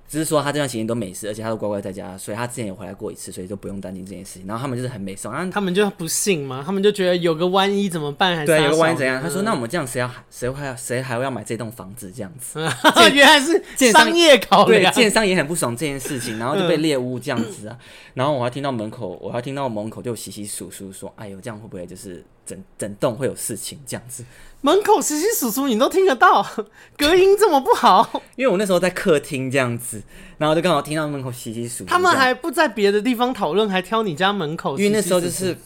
[0.08, 4.46] 只是说他这段时间都没事，而且他都乖乖在家，所以他之前也回来过一次，所以就不用担心这件事情。
[4.46, 8.36] 然后他们就是很没送，然后他们就不信嘛，他们就觉得有个万一怎么办？
[8.36, 9.20] 还是对，有个万一怎样？
[9.20, 12.12] 他说：“那我们这样谁要谁会要谁还会要买这栋房子？
[12.14, 12.60] 这样子，
[13.12, 13.60] 原来是
[13.90, 17.76] 商业考虑。”对，建商也很不爽这件事情，然后就被猎巫这样子啊。
[18.14, 23.78] 然后我还听到门口，我还听到门口就窸窸窣窣说：“哎呦，这样会不会就是整整栋会有事情？
[23.86, 24.24] 这样子。”
[24.62, 26.44] 门口稀稀疏疏，你都听得到，
[26.96, 28.22] 隔音这么不好。
[28.34, 30.02] 因为我那时候在客厅这样子，
[30.38, 31.86] 然后就刚好听到门口窸窸窣窣。
[31.86, 34.76] 他们还不在别的地方讨论，还挑你家门口。
[34.78, 35.56] 因为那时候就是，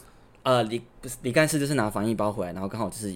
[0.43, 3.11] 呃，李不是李干事，就是拿防疫包回来，然后刚好就是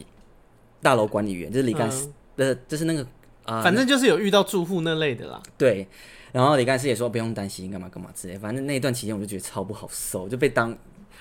[0.82, 3.04] 大楼管理员，就是李干事的，嗯、就是那个
[3.44, 5.44] 啊，呃、反正就是有遇到住户那类的啦。
[5.56, 5.88] 对，
[6.32, 8.40] 然后李干事也说不用担心，干嘛干嘛之类。
[8.40, 10.76] 反正那一段期间，我就觉得超不好受，就被当。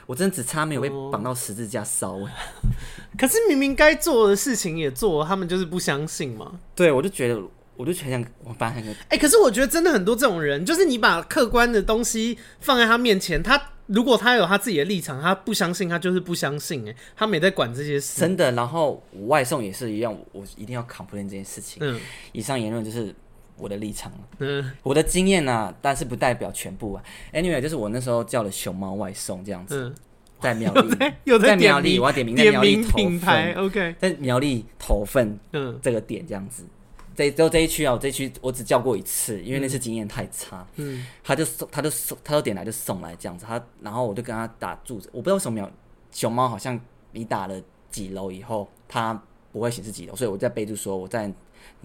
[0.07, 2.29] 我真的只差没有被绑到十字架烧，欸哦，
[3.19, 6.61] 可是明明该做的事情也做了，他们就是不相信嘛。
[6.75, 7.43] 对，我就觉得，
[7.77, 8.91] 我就很想我把那个。
[8.91, 16.89] 哎、欸，可是我觉得真的很多这种人，就是你把客观的东西放在他面前，他如果他有他自己的立场，他不相信，他就是不相信。
[16.89, 18.21] 哎，他没在管这些事。
[18.21, 21.79] 真的，然后外送也是一样，我一定要 complain 这件事情。
[21.81, 21.99] 嗯，
[22.33, 23.15] 以上言论就是。
[23.57, 27.03] 我的立场，嗯，我的经验啊，但是不代表全部啊。
[27.33, 29.95] Anyway，就是我那时候叫了熊猫外送这样子，
[30.41, 36.65] 在苗栗， 有在苗栗，我要点名在苗栗品牌，OK，在苗栗投份，嗯，这个点这样子。
[37.17, 40.67] 这就这一区啊，我这一区我只叫过一次，因为那次经验太差。
[40.75, 43.47] 嗯，他就送，他就送，他就点来就送来这样子。
[43.47, 45.71] 他然后我就跟他打住址，我不知道为什么
[46.11, 46.79] 熊猫好像
[47.13, 47.55] 你打了
[47.89, 51.33] 几楼以后，它不会显示几楼，所以我在备注说我在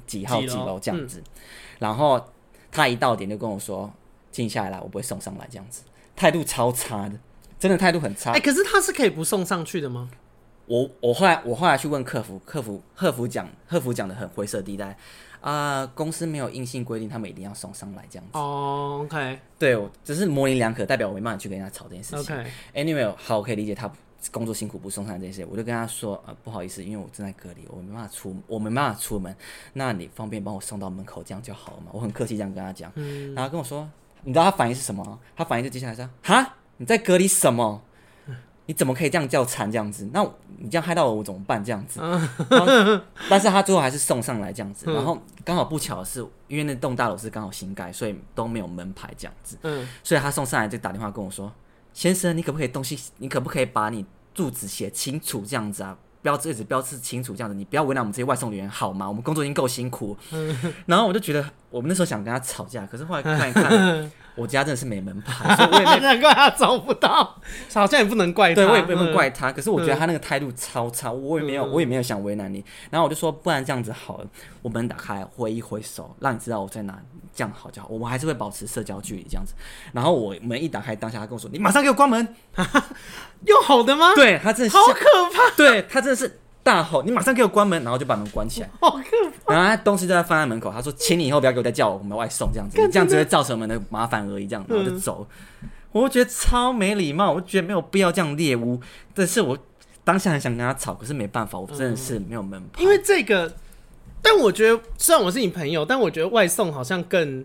[0.06, 1.20] 几号几楼这样子。
[1.20, 1.32] 嗯、
[1.80, 2.24] 然后
[2.72, 3.92] 他一到点就跟我说，
[4.32, 5.84] 静下来，我不会送上来这样子，
[6.16, 7.20] 态度超差的，
[7.60, 8.32] 真的态度很差。
[8.32, 10.10] 哎、欸，可是他是可以不送上去的吗？
[10.66, 14.96] 我我后来我后来去问客服，客服客服讲客服讲的很灰色地带
[15.42, 18.38] 啊、呃，公司没有硬性规定他们一定要送上来这样子。
[18.38, 22.36] 哦、oh,，OK，对，只是模棱两可，代表我没办法去跟人家吵这件事情。
[22.36, 23.12] OK，Anyway.
[23.18, 23.92] 好，我可以理解他
[24.32, 29.36] 工作辛苦不送餐这些，我就跟他说呃不好意思，因为我正在隔离，我没办法出我没办法出门，
[29.74, 31.92] 那你方便帮我送到门口这样就好了嘛？
[31.94, 33.90] 我很客气这样跟他讲，嗯、然后跟我说，
[34.24, 35.20] 你知道他反应是什么？
[35.36, 37.82] 他反应就接下来说，哈，你在隔离什么？
[38.66, 40.08] 你怎么可以这样叫惨这样子？
[40.14, 40.24] 那
[40.60, 42.00] 你这样害到我，我怎么办这样子？
[43.28, 44.86] 但是他最后还是送上来这样子。
[44.94, 49.58] 然后刚好不巧的是，因为那栋大楼是刚好新盖，所以都没有门牌这样子。
[50.04, 51.52] 所以他送上来就打电话跟我说
[51.94, 52.98] ：“先生，你可不可以东西？
[53.18, 55.98] 你可不可以把你住址写清楚这样子啊？
[56.22, 59.08] 标志纸标志清楚这样子，你不要为难我们这些外送人员好吗？
[59.08, 60.18] 我们工作已经够辛苦。
[60.86, 64.12] ”然后我就觉得，我们那时候想跟他吵架，可是后来看一看。
[64.36, 67.36] 我家真的是没门牌， 所以我也没难怪他找不到，
[67.74, 68.56] 好像也不能怪他。
[68.56, 69.52] 对，我也不能怪他。
[69.52, 72.64] 可是我觉得他那个态度超差，我也没有，我也没有想为难你。
[72.90, 74.28] 然后我就说，不然这样子好了，
[74.62, 76.98] 我门打开，挥一挥手，让你知道我在哪，
[77.34, 77.88] 这样好就好。
[77.90, 79.54] 我们还是会保持社交距离这样子。
[79.92, 82.36] 然后我门一打开，当下他跟我说：“你马上给我关门。”
[83.46, 84.14] 用好的吗？
[84.16, 85.04] 对，他真的好可
[85.34, 85.56] 怕。
[85.56, 86.40] 对，他真的是。
[86.70, 87.02] 大吼！
[87.02, 88.70] 你马上给我关门，然后就把门关起来。
[88.80, 89.02] 好可
[89.44, 89.54] 怕！
[89.56, 90.72] 然后他东西就在放在门口。
[90.72, 95.28] 他说：“请你以后不要给我再叫我，我们外送这样子， 这样只会造成我们的麻烦而已。”这样，然后就走。
[95.64, 98.80] 嗯、我觉得超没礼貌，我觉得没有必要这样猎污。
[99.16, 99.58] 但是我
[100.04, 102.84] 当下很想跟他吵，可是没办法，我真的是没有门牌。
[102.84, 103.52] 因为这个，
[104.22, 107.44] 但我觉得虽然我是你朋友，但我觉得外送好像更。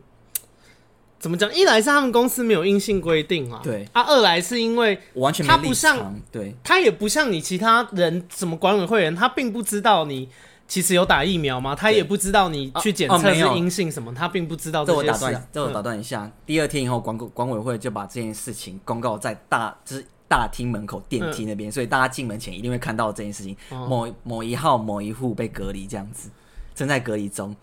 [1.25, 1.51] 怎么讲？
[1.55, 10.29] 一来是他们公司没有硬性规定啊，对啊；二来是因为完全他不像，对，他也不像你其他人，什么管委会员，他并不知道你
[10.69, 11.75] 其实有打疫苗吗？
[11.75, 15.07] 他也不知道你去检测是阴性什么，他并不知道这些事。
[15.07, 16.31] 这我打断，这我打断一下。
[16.45, 23.57] 第二天以后，管管委会就把这件事情公告在大就是大厅门口电梯那边，所以大家进门前一定会看到这件事情。
[23.71, 26.29] 某某一号某一户被隔离这样子，
[26.75, 27.57] 正在隔离中，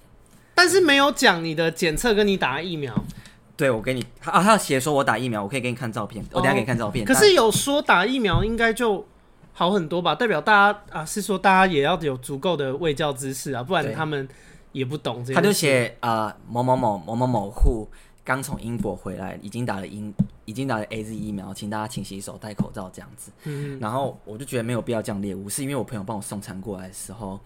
[0.56, 2.92] 但是没有讲你的检测跟你打疫苗。
[3.62, 7.06] 对，我给你啊，他要写说我打疫苗，我可以给你看照片，我等下给你看照片。
[7.06, 9.06] 可是有说打疫苗应该就
[9.54, 10.16] 好很多吧？
[10.16, 14.28] 代表大家啊，是说大家也要有足够的卫教知识啊，不然他们
[14.72, 15.36] 也不懂这些。
[15.36, 17.88] 他就写啊，某某某某某某户
[18.24, 20.12] 刚从英国回来，已经打了英，
[20.46, 23.32] 已经打了 AZ 疫苗，请大家勤洗手、戴口罩这样子。
[23.44, 27.40] 嗯，然后我就觉得没有必要这样猎物，是因为我朋友帮我送餐过来的时候，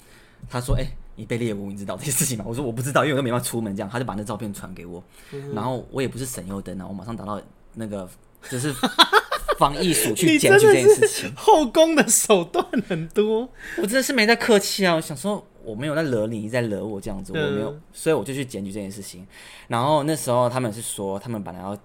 [0.50, 2.46] 他说：“哎、欸。”你被猎物，你知道这些事情吗？
[2.48, 5.02] 我说我不知道，因为我都没办法出门，这样他就把那照片传给我，
[5.32, 7.42] 嗯、然后我也不是省油灯啊，我马上打到
[7.76, 8.08] 那个
[8.50, 8.74] 就是
[9.58, 11.32] 防疫署去检举这件事情。
[11.38, 13.48] 后宫的手段很多，
[13.78, 14.96] 我真的是没在客气啊！
[14.96, 19.26] 我想说我没有在惹你，你在惹我这样子，我没有，嗯、所以我就去检举这件事情。
[19.70, 21.78] 然后那时候他们是说，他们本来要，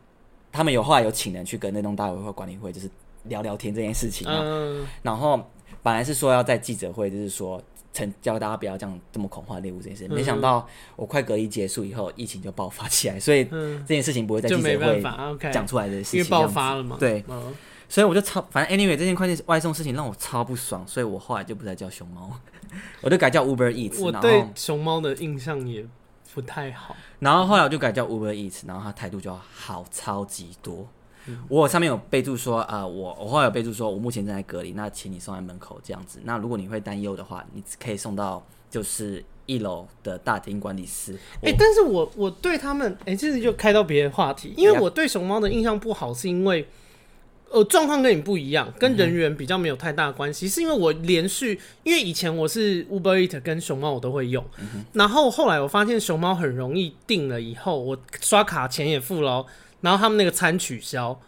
[0.50, 2.90] 他们有后来有请人去跟那栋大委会管理会，就是
[3.24, 4.40] 聊聊天这件事情嘛。
[4.42, 5.40] 嗯、然后
[5.84, 7.62] 本来是说要在记者会，就是说。
[7.92, 10.66] 曾教大家不要这样这么恐慌猎物这件事，没想到
[10.96, 15.02] 我快隔离结束以后，疫情就爆发起来，所以这件事情不会在记者会
[15.52, 16.96] 讲出来的事情，因为爆发了嘛。
[17.00, 17.24] 对，
[17.88, 22.30] 所以我就超，反正 anyway 这件快递外送事情让我超不爽，所以我后来就不再叫熊猫，
[23.02, 24.00] 我就改叫 Uber Eats。
[24.00, 25.84] 我对熊猫的印象也
[26.32, 30.86] 不太好，然后后来我就改叫 Uber Eats，然后他态度就好超级多。
[31.48, 36.20] 我上面有备注说，呃，我我后来有备注说，我目前正在隔离，那请你送在门口这样子。
[36.24, 41.14] 那如果你会担忧的话，你可以送到就是一楼的大厅管理室。
[41.42, 46.66] 哎、欸，但是我我对他们，哎、欸，其实就开到别的话题，因为我对熊猫的印象不好，是因为
[47.50, 59.44] 呃状况跟你不一样，跟人员比较没有太大关系，嗯、是因为我连续，因为以前我是 Uber Eats 跟熊猫我都会用，嗯、然后后来我发现熊猫很容易订了以后，我刷卡钱也付了。
[59.80, 61.18] 然后他们那个餐取消，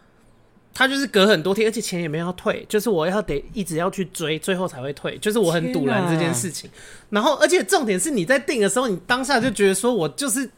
[0.74, 5.18] 他就是隔很多天，而且钱也没有要退，就是我要得一直要去追，最后才会退。
[5.18, 6.70] 就是我很堵拦这件事情。
[7.10, 10.50] 然后，而且重点是你在订的时候，你当下就觉得说我就是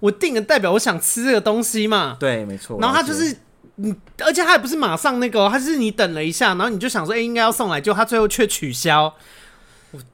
[0.00, 2.16] 我订的代表我想吃这个东西嘛。
[2.20, 2.78] 对，没错。
[2.78, 3.34] 然后他就是
[3.76, 9.14] 你，而且他也不是马上那个，他是你等了一下，然后你就想说，哎，应该要送来，就他最后却取消。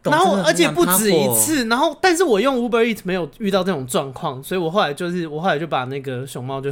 [0.02, 1.64] 然后，而且不止一次。
[1.66, 6.70] 然后，但是我用 Uber Eats 没有遇到这种状况，所以我后来就是我后来就把那个熊猫就。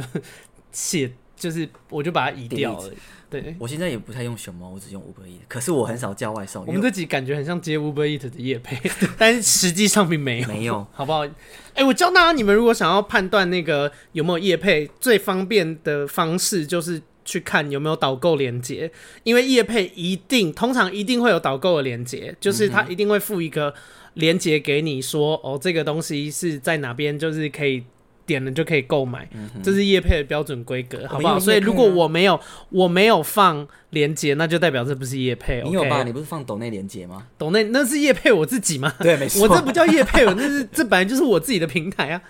[0.71, 2.91] 卸就是我就把它移掉了。
[3.29, 5.41] 对，我现在也不太用熊猫，我只用 Uber Eats。
[5.47, 6.65] 可是我很少叫外送。
[6.65, 8.75] 我们这集感觉很像接 Uber Eats 的业配，
[9.19, 11.23] 但是实际上并没有，没有，好不好？
[11.27, 11.31] 哎、
[11.75, 18.91] 欸，我教大家，你们如果想要判断那个有没有业配，最方便的方式就是去看有没有导购连接，
[19.23, 23.71] 因为业配一定通常一定会有导购的连接，就是他一定会附一个
[24.15, 27.83] 连接给你说，哦，这个东西是在哪边，就是可以。
[28.29, 31.33] 点了就可以购买，嗯、这是叶配的标准规格，好不好？
[31.33, 35.63] 啊、所以如果我没有我没有放连接，那就代表这不是叶配。
[35.63, 36.03] 你有吧？
[36.03, 37.25] 你不是放抖内连接吗？
[37.39, 38.93] 抖内那是叶配我自己吗？
[39.01, 42.21] 对，没 错，我这不叫叶配， 我那是这本来就是我自己的平台啊。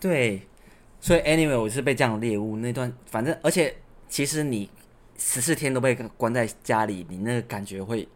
[0.00, 0.42] 对，
[1.00, 3.72] 所以 anyway 我是被这样的猎物那段，反正而且
[4.08, 4.68] 其实你
[5.16, 8.08] 十四天都被关在家里，你那个感觉会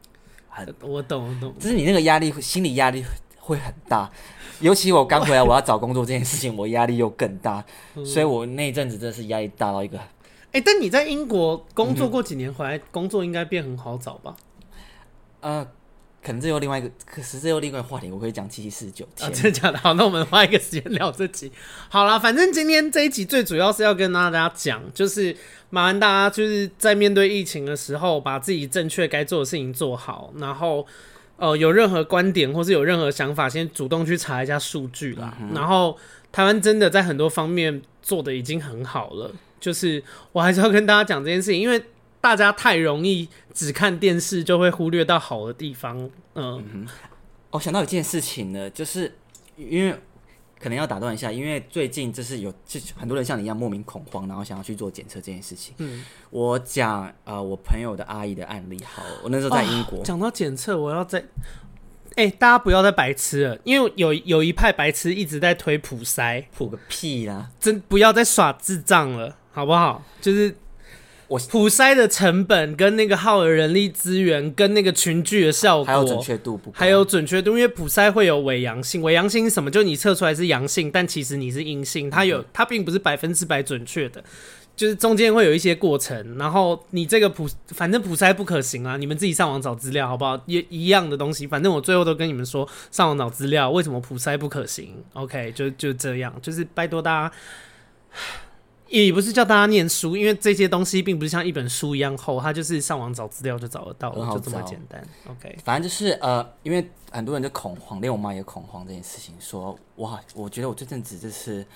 [0.48, 3.04] 很，我懂我懂，就是你那个压力，心理压力
[3.42, 4.08] 会很大。
[4.60, 7.64] 尤其我刚回来，我要找工作这件事情，我压力又更大，
[8.06, 9.98] 所以我那一阵子真的是压力大到一个。
[9.98, 14.36] 哎、欸，但你在英国工作过几年，回来工作应该变很好找吧？
[15.40, 15.66] 呃，
[16.22, 19.28] 可能这又另外一个，可是这又另外一个话题，我可以讲七七四十九天。
[19.28, 19.78] 啊，真的假的？
[19.78, 21.50] 好，那我们花一个时间聊这集。
[21.88, 25.36] 好了，反正今天这一集最主要是要跟大家讲，就是
[25.70, 30.86] 麻烦大家就是在面对疫情的时候，把自己正确该做的事情做好，然后。
[31.36, 35.36] 呃，有任何观点或是有任何想法，先主动去查一下数据啦。
[35.40, 35.96] 嗯、然后，
[36.30, 39.30] 台湾真的在很多方面做的已经很好了。
[39.60, 40.02] 就是
[40.32, 41.82] 我还是要跟大家讲这件事情，因为
[42.20, 45.98] 大家太容易只看电视，就会忽略到好的地方。
[46.34, 46.86] 呃、嗯，
[47.50, 49.12] 我想到一件事情呢，就是
[49.56, 49.96] 因为。
[50.62, 55.74] 可能要打断一下，因为最近就是有就很多人像你一样莫名恐慌，然后想要去做检测这件事情。
[55.78, 58.78] 嗯，我讲呃我朋友的阿姨的案例。
[58.84, 60.02] 好，我那时候在英国。
[60.04, 61.18] 讲、哦、到检测，我要在
[62.14, 67.50] 哎、欸，大家不要再白痴了，因为有有一派白痴一直在推普筛，普个屁啦！
[67.58, 70.02] 真不要再耍智障了，好不好？
[70.20, 70.56] 就是。
[71.28, 79.70] 我普筛的成本跟那个耗的人力资源跟那个群聚的效果，还有准确度不，还有准确度，因为普筛会有伪阳性，伪阳性是什么？
[79.70, 84.22] 就你测出来是阳性，但其实你是阴性，它有它并不是百分之百准确的，
[84.76, 86.36] 就是中间会有一些过程。
[86.36, 90.38] 然后你这个普反正普筛不可行啊，你们自己上网找资料好不好？
[90.44, 97.34] 也一样的东西，反正我最后都跟你们说，上网找资料，为什么普筛不可行？OK，就就这样，就是拜托大家。
[98.92, 105.02] 也不是叫大家念书，因为这些东西并不是像一本书一样厚，它就是上网找资料就找得到，就这么简单。
[105.30, 111.66] OK，反正就是呃，因为很多人就恐慌，连我妈也恐慌这件事情，说哇，我觉得我这阵子就是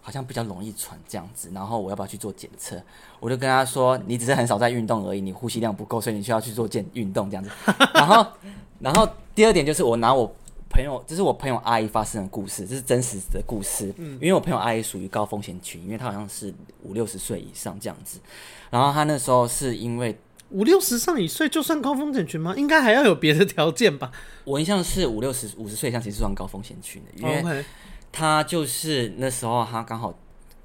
[0.00, 2.80] 好像比较容易喘这样子，然后我要不要去做检测？
[3.18, 7.50] 我就跟她说，你只是很少在运动而已，你呼吸量不够，所以你需要去做健运动这样子。
[7.94, 8.26] 然后，
[8.78, 10.32] 然后第二点就是我拿我。
[10.72, 13.92] 朋友，这是我朋友阿姨发生的故事，这是真实的故事。
[13.98, 16.52] 嗯，因为我朋友阿姨属于高风险群，因为她好像是
[16.82, 18.18] 五六十岁以上这样子。
[18.70, 20.18] 然后她那时候是因为
[20.48, 22.54] 五六十上一岁就算高风险群吗？
[22.56, 24.10] 应该还要有别的条件吧？
[24.44, 27.64] 我印象是五六十五十岁以上其实算高风险群的，因为
[28.10, 30.18] 她就是那时候她刚好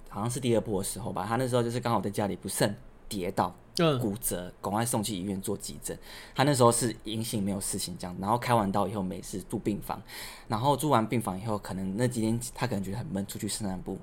[0.08, 2.74] 好像是第二波的时候吧，她那时候就是刚好在家里不慎
[3.08, 3.56] 跌倒。
[4.02, 5.96] 骨折，赶快送去医院做急诊。
[6.34, 8.18] 他那时候是阴性，没有事情这样。
[8.20, 10.02] 然后开完刀以后没事，住病房。
[10.48, 14.00] 然后住完病房以后，可能那几天他可能觉得很闷，出去散散步。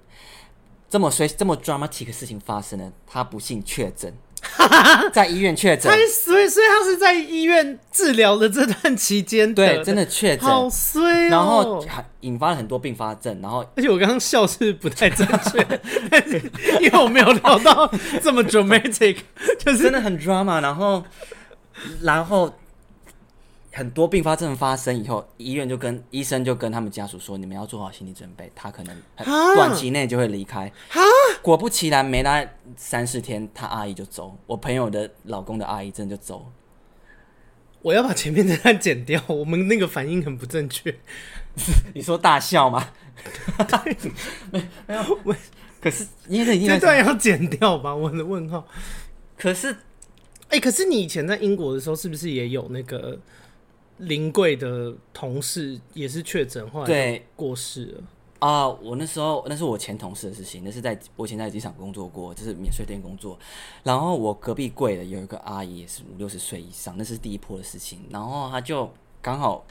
[0.89, 4.15] 这么衰，这么 dramatic 的事情发生了，他不幸确诊。
[5.13, 15.81] 在医院确诊，所以所以他是在医院治疗的这段期间，对，真的确诊，好衰哦，然后还引发了很多并发症，然后而且我刚刚笑是不太正确，
[16.81, 17.91] 因为我没有聊到
[18.23, 19.19] 这么 dramatic，
[19.59, 21.05] 就是真的很 drama，然后
[22.03, 22.53] 然后。
[23.77, 28.97] 很多并发症发生以后，医院就跟医生就跟他们家属说：“你们要做好心理准备，他可能
[29.57, 30.71] 短期内就会离开。”
[31.43, 34.39] 果不其然，没来三四天，他阿姨就走。
[34.47, 36.53] 我朋友的老公的阿姨真的就走。
[37.83, 40.97] 我要把前面这段剪掉，我们那个反应很不正确。
[41.93, 42.91] 你说大笑吗？
[44.53, 45.35] 没 没有，我
[45.81, 47.93] 可是你这这段要剪掉吧？
[47.93, 48.65] 我的问号。
[49.37, 49.73] 可是，
[50.43, 53.19] 哎、欸，可是你以前在英国的时候，是不是也有那个？
[53.99, 58.03] 临柜的同事也是确诊，后来过世了
[58.41, 58.69] 啊！
[58.69, 63.39] 我那时候那是我前同事的事情，那是在我以前在机场工作过，就是免税店工作。
[63.83, 68.01] 然后我隔壁柜的有一个阿姨，也是五六十岁以上，那是第一波的事情。
[68.11, 68.91] 然后她就
[69.23, 69.65] 刚好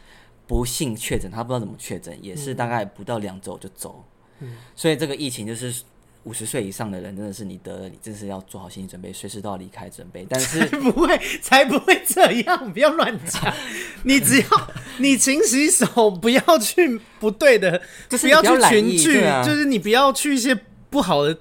[0.48, 4.04] 不幸确诊，她不知道怎么确诊，也是大概不到两周就走。
[4.40, 5.84] 嗯，所以这个疫情就是。
[6.24, 10.26] 五十岁以上的人真的是你得了，你真是要做好心理准备，随时都要离开准备。
[10.30, 13.54] 但是不会，才不会这样，不要乱讲。
[14.04, 14.48] 你只要
[15.00, 20.58] 你勤洗手，不要去不对的， 就是不要去群聚，啊、就是你不要去一些
[20.90, 21.38] 不好的。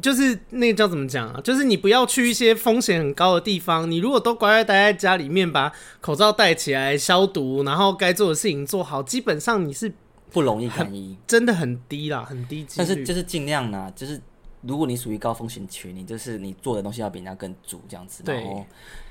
[0.00, 1.40] 就是那个叫怎么讲啊？
[1.42, 3.90] 就是你不要去一些风险很高的地方。
[3.90, 9.92] 你如果都乖乖待在家里面，把口罩戴起来、消毒，然后该做的事情做好，基本上你是
[10.32, 12.74] 不容易感染，真的很低啦，很低级。
[12.78, 14.20] 但是就是尽量呢，就是
[14.62, 18.22] 如果你属于高风险群，你就是你做的东西要比人家更足这样子。
[18.22, 18.44] 对。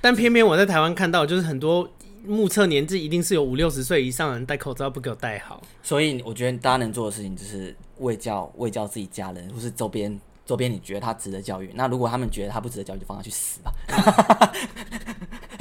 [0.01, 1.89] 但偏偏我在台湾看到，就是很多
[2.25, 5.61] 目测年纪一定是有五六十岁以上的人戴口罩不给我戴好。
[5.81, 10.19] 所以我觉得大家能做的事情就是为教、为教自己家人或是周边。
[10.43, 13.71] 周边你觉得他值得教育，那如果他们觉得他不值得教育，就放他去死吧。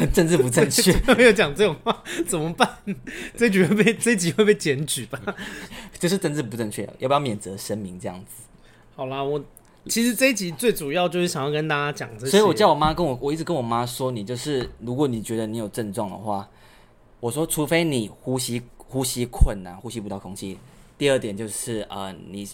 [0.13, 2.69] 政治不正确， 没有讲这种话怎么办？
[3.37, 5.21] 这局会被这集会被检举吧？
[5.99, 8.43] 就是政治不正确，要不要免责声明这样子？
[8.97, 9.43] 好啦，我
[9.87, 16.49] 其实这一集最主要就是想要跟大家讲这些，所以我叫我妈跟我，我一直跟我妈说，你就是如果你觉得你有症状的话，
[17.21, 20.59] 我说除非你呼吸呼吸困难，呼吸不到空气。
[20.99, 22.49] 第二点就是呃你。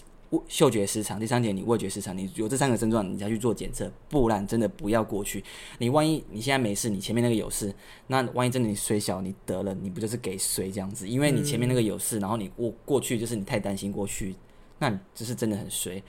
[0.47, 5.43] 嗅觉失常，第三点你味觉失常，你有这三个症状，你再去做检测，不然真的不要过去。
[5.77, 7.73] 你万一你现在没事，你前面那个有事，
[8.07, 11.07] 那万一真的你衰小，你得了，你不就是给衰这样子？
[11.07, 14.35] 因为你前面那个有事，然后你过过去，就是你太担心过去，
[14.79, 16.01] 那你就是真的很衰。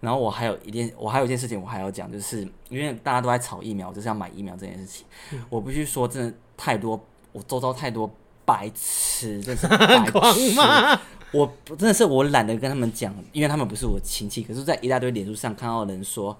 [0.00, 5.04] 然后我还有一件，我还有一件事情我还要讲，就是因为大家都在炒疫苗，就是要买疫苗这件事情，
[5.50, 8.08] 我必须说，真的太多，我周遭太多
[8.44, 10.54] 白痴，真是白痴。
[11.30, 14.42] 我真的是我懒得跟他们讲，因为他们不是我亲戚。
[14.42, 16.34] 可是，在一大堆脸书上看到人说，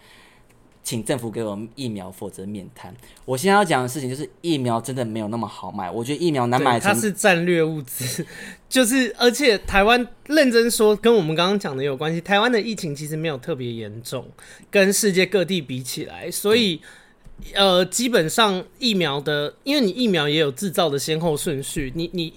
[0.82, 2.95] 请政府给我们疫苗，否则免谈。
[3.26, 5.91] 我现在要讲的事情就是，疫苗真的没有那么好买。
[5.91, 8.24] 我觉得疫苗难买，它是战略物资。
[8.66, 12.18] 就是，而且台湾认真说，跟我们刚刚讲的有关系。
[12.18, 14.26] 台湾的疫情其实没有特别严重，
[14.70, 16.80] 跟世界各地比起来，所以
[17.53, 22.32] 呃，基本上疫苗的，因为你疫苗也有制造的先后顺序，你你。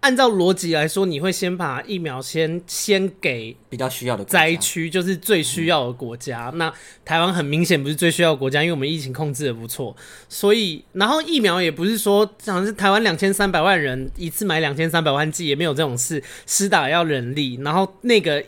[0.00, 6.48] 按照逻辑来说，你会先把疫苗先先给比较需要的灾区，就是最需要的国家。
[6.54, 6.72] 嗯、那
[7.04, 9.94] 台湾很明显不是最需要的国家，因为我们疫情控制的不错，
[10.26, 16.22] 所以然后疫苗也不是说好像是台湾两千三百万人一次买两千三百万剂，也没有这种事。
[16.46, 18.42] 施打要人力，然后那个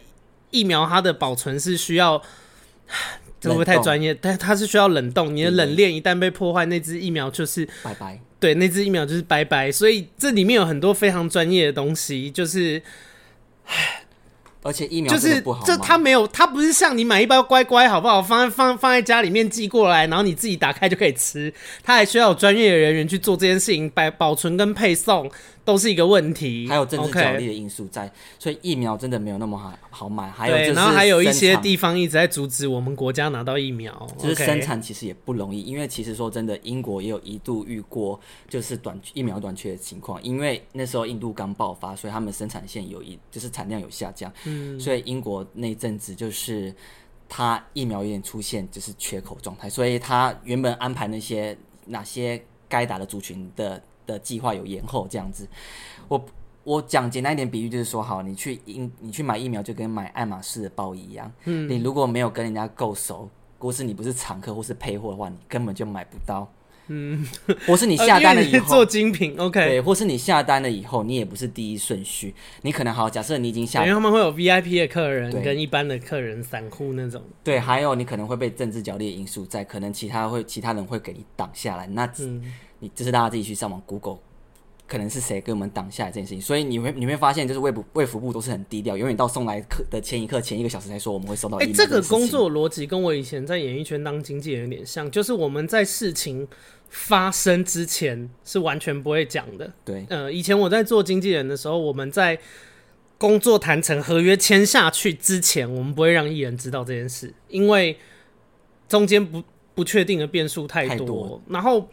[0.51, 2.23] 疫苗它的保存是需要，
[3.39, 4.15] 这会不会太专业？
[4.15, 8.19] 但它是需要冷冻，你的冷链一旦被破坏，那只疫苗就是拜拜。
[8.43, 12.83] 对，那只疫苗就是拜拜，所以这里面有很多非常专业的东西，就是，
[14.65, 18.21] 而且疫苗就是这它没有，它不是像你买一包乖乖好不好？
[18.21, 25.31] 放在放放在家里面寄过来，然后你自己打开就可以吃，它还需要有专业的人员去做这件事情，保保存跟配送。
[25.65, 30.29] 都是一个问题，还有政治角力的因素在.所以疫苗真的没有那么好好买。
[30.29, 35.63] 还有，然后还有一些地方一直在阻止我们国家拿到疫苗，就是生产其实也不容易。
[35.63, 46.75] 因为其实说真的，英国也有一度遇过就是短疫苗短缺的情况，因为那时候印度刚爆发，所以他们生产线有一就是产量有下降，嗯，所以英国那阵子就是
[47.29, 51.57] 他疫苗有点出现就是缺口状态，所以他原本安排那些
[51.87, 53.81] 哪些该打的族群的。
[54.07, 55.47] 的计划有延后这样子，
[56.09, 56.25] 我
[56.65, 63.29] 我讲简单一点比喻就是说，好，你去疫你去买疫苗就跟买爱马仕的包一样，嗯，你如果没有跟人家够熟，
[63.59, 66.49] 或是你不是常客或是配货的话，你根本就买不到，
[66.87, 67.27] 嗯，
[67.67, 72.33] 或是你下单了以后做精品，OK，对，或是你下单了以后，你也不是第一顺序，
[72.63, 82.41] 你可能好，假设你已经下单，因为他们会有 VIP 的客人跟一般的客人散户那种，对，还有你可能会被政治角力的因素在，可能其他会其他人会给你挡下来，那嗯。
[82.83, 84.19] 你这是大家自己去上网 Google，
[84.89, 91.59] 可能是谁给我们挡下来这件事情，所以你会你会发现，就是卫福卫福部都是很低调，永远到送来客的前一刻、前一个小时才说我们会收到。
[91.59, 96.49] 哎、欸，这个工作逻辑跟我以前在演艺圈当经纪人有点像，就是我们在事情
[96.89, 99.73] 发生之前是完全不会讲的。
[99.85, 102.37] 对，呃，以前我在做经纪人的时候，我们在
[103.17, 107.97] 工作谈成、合约签下去之前，我们不会让艺人知道这件事，因为
[108.89, 109.41] 中间不
[109.77, 111.89] 不确定的变数太多，太多，然后。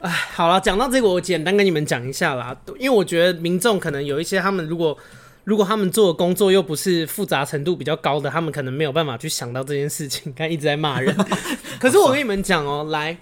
[0.00, 2.56] 哎，好了，讲到这个，我简单跟你们讲一下啦。
[2.78, 4.96] 因为我觉得民众可能有一些，他们如果
[5.44, 10.32] 如果他们做的工作又不是复杂程度比较高的，他们可能没有办法去想到这件事情。
[10.32, 11.14] 看一直在骂人，
[11.78, 13.14] 可是我跟你们讲哦、喔，来，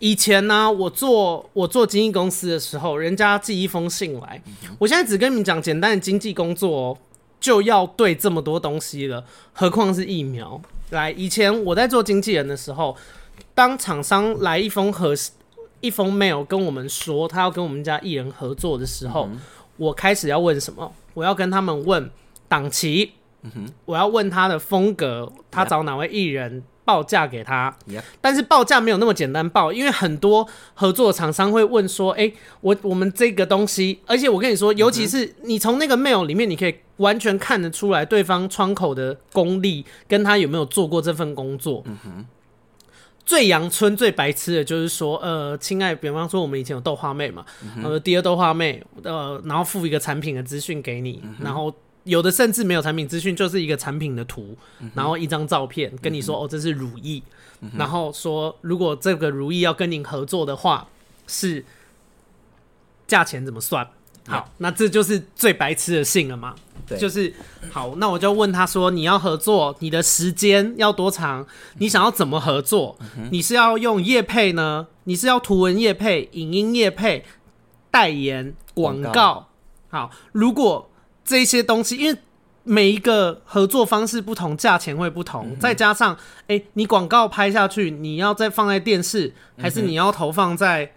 [0.00, 4.42] 以前呢、啊，我做我做经纪公司的时候，人家寄一封信来，
[4.78, 6.98] 我现在只跟你们讲简单的经济工作、喔，
[7.40, 10.60] 就要对这么多东西了，何况是疫苗。
[10.90, 12.94] 来，以前我在做经纪人的时候，
[13.54, 15.30] 当厂商来一封合适。
[15.82, 19.38] 一封 mail 跟我们说他要跟我们家艺人合作的时候，嗯，
[19.76, 20.90] 我开始要问什么？
[21.12, 22.10] 我要跟他们问
[22.48, 23.10] 档期，
[23.42, 27.76] 嗯，我要问他的风格，他找哪位艺人报价给他。
[28.20, 41.82] 但是报价没有那么简单报，因为很多合作厂商会问说：“哎、欸，我我们这个东西，而且我跟你说，尤其是你从那个 mail 里面，你可以完全看得出来对方窗口的功力，跟他有没有做过这份工作。
[41.86, 42.26] 嗯哼”
[43.24, 47.44] 最阳春、最白痴的就是说，呃，亲爱，比方说我们以前有豆花妹嘛，
[47.82, 51.72] 呃、嗯，第二豆花妹，呃，然后附一个产品的资讯给你，嗯、然后
[52.04, 57.22] 有的甚至没有产品资讯，就是一个产品的图，嗯、然后一张照片，跟你说，嗯、哦，这是如意，
[57.60, 60.88] 嗯、然后说如果这个如意要跟您合作的话，
[61.26, 61.64] 是
[63.06, 63.88] 价钱怎么算？
[64.26, 66.54] 好，那这就是最白痴的信了嘛？
[66.86, 67.32] 对，就是
[67.70, 71.44] 好，那我就问他说：“你要合作，你的时间要多长？
[71.78, 72.96] 你想要怎么合作？
[73.16, 74.86] 嗯、你是要用业配呢？
[75.04, 77.24] 你是要图文业配、影音业配、
[77.90, 79.48] 代言、广告，告？
[79.90, 80.90] 好，如果
[81.24, 82.18] 这些东西，因为
[82.62, 90.92] 每一个合作方式不同，价钱会不同，嗯、再加上，哎、欸，你广告拍下去，你要再放在电视，还是你要投放在？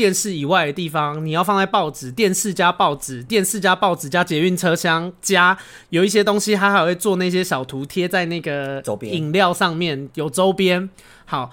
[0.00, 5.54] 电视以外的地方，你要放在报纸、电视加报纸、电视加报纸加捷运车厢加
[5.90, 10.88] 有一些东西，它还会做那些小图贴在那个饮料上面，有周边。
[11.26, 11.50] 好。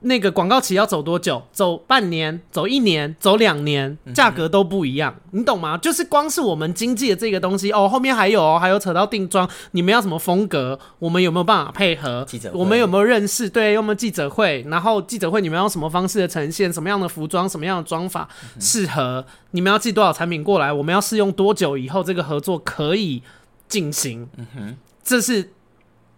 [0.00, 1.42] 那个广告期要走多久？
[1.50, 5.76] 走半年，走一年，走两年，价格都不一样，嗯，你懂吗？
[5.78, 10.78] 就是光是我们经济的这个东西哦，后面还有哦，还有扯到定妆，你们要什么风格？
[10.98, 12.24] 我们有没有办法配合？
[12.28, 13.48] 记者，我们有没有认识？
[13.48, 14.64] 对，有没有记者会？
[14.68, 16.72] 然后记者会你们要什么方式的呈现？
[16.72, 17.48] 什么样的服装？
[17.48, 18.28] 什么样的妆法
[18.60, 19.24] 适合？
[19.52, 20.72] 你们要寄多少产品过来？
[20.72, 23.22] 我们要试用多久以后这个合作可以
[23.66, 24.28] 进行？
[24.36, 25.52] 嗯哼，这是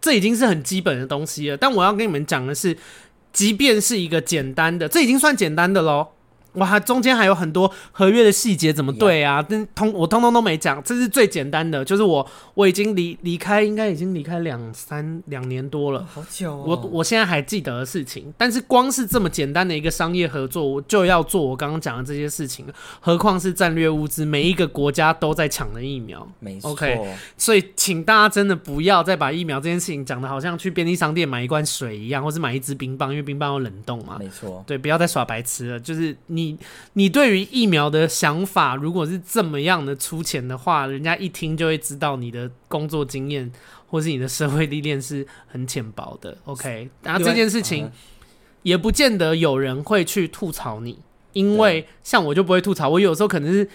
[0.01, 1.57] 这已经是很基本的东西了。
[1.57, 2.76] 但我要跟你们讲的是。
[3.39, 6.09] 即便是一个简单的，这已经算简单的喽。
[6.59, 9.44] 哇，中间还有很多合约的细节怎么对啊？
[9.48, 11.84] 但通我通通都没讲，这是最简单的。
[11.84, 16.64] 就是我我已经离离开，应该已经离开两三两年多了，好久哦。
[16.66, 22.66] 我我现在还记得的事情，但是光是这么简单的一个商业合作，我就要做我刚刚讲的这些事情，
[23.00, 26.72] 何况是战略物资，每一个国家都在抢的疫苗，没错。
[26.72, 34.64] OK，所以请大家真的不要再把疫苗这件事情讲的好像去便利商店买一罐水一样，或是买一支冰棒，因为冰棒要冷冻嘛，没错。
[34.66, 36.47] 对，不要再耍白痴了，就是你。
[36.53, 36.59] 你
[36.94, 43.51] 你对于疫苗的想法，如果是这么样的粗浅的话，人家一听就会知道你的工作经验
[43.86, 46.36] 或是你的社会历练是很浅薄的。
[46.44, 47.90] OK，然后这件事情
[48.62, 50.99] 也不见得有人会去吐槽你，
[51.32, 53.68] 因为像我就不会吐槽，我有时候可能是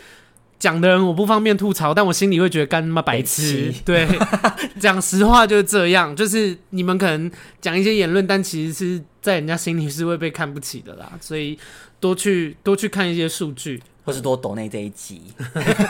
[0.59, 3.73] 讲的人我不方便吐槽，但我心里会觉得干他妈白痴。
[3.83, 4.07] 对，
[4.79, 11.57] 讲实话就是这样，就是你们可能讲一些言论，但其实是在人家心里是会被看不起的啦， 所以。
[12.03, 15.21] 多去多去看一些数据，或是多抖内这一集，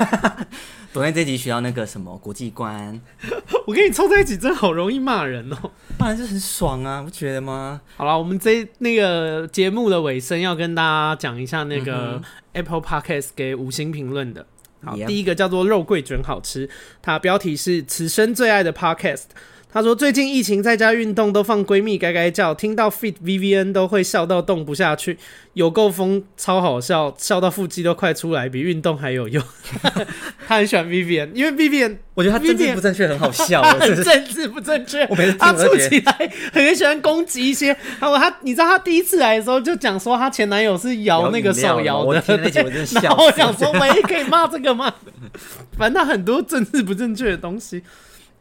[0.93, 3.01] 抖内这一集需要那个什么国际观。
[3.65, 7.81] 我跟你凑在一起，真的好容易骂人哦、喔，骂人就很爽啊，不觉得吗？
[7.97, 12.21] 好了，我们这那个节目的尾声要跟大家讲一下那个
[12.51, 14.45] Apple Podcast 给五星评论的。
[14.86, 16.69] 好.第一个叫做肉桂卷好吃，
[17.01, 19.23] 它标题是此生最爱的 Podcast。
[19.74, 25.17] 他说：“最近疫情在家运动都放闺蜜该该叫，听到 Fit VVN 都会笑到动不下去，
[25.53, 29.43] 有够疯，超好笑，笑到腹肌都快出来，比运动还有用。
[30.47, 35.03] ”他很喜欢 VVN，因为 VVN 我觉得他政治不正确很好笑， 很政治不正确。
[35.09, 37.76] 我每次他出起来很喜欢攻击一些。
[37.99, 42.24] 然后他，你知道他第一次来的时候就讲说他前男友是摇那个手摇的，
[43.01, 44.93] 然后我想说，喂，可以骂这个吗？
[45.76, 47.82] 反正他很多政治不正确的东西。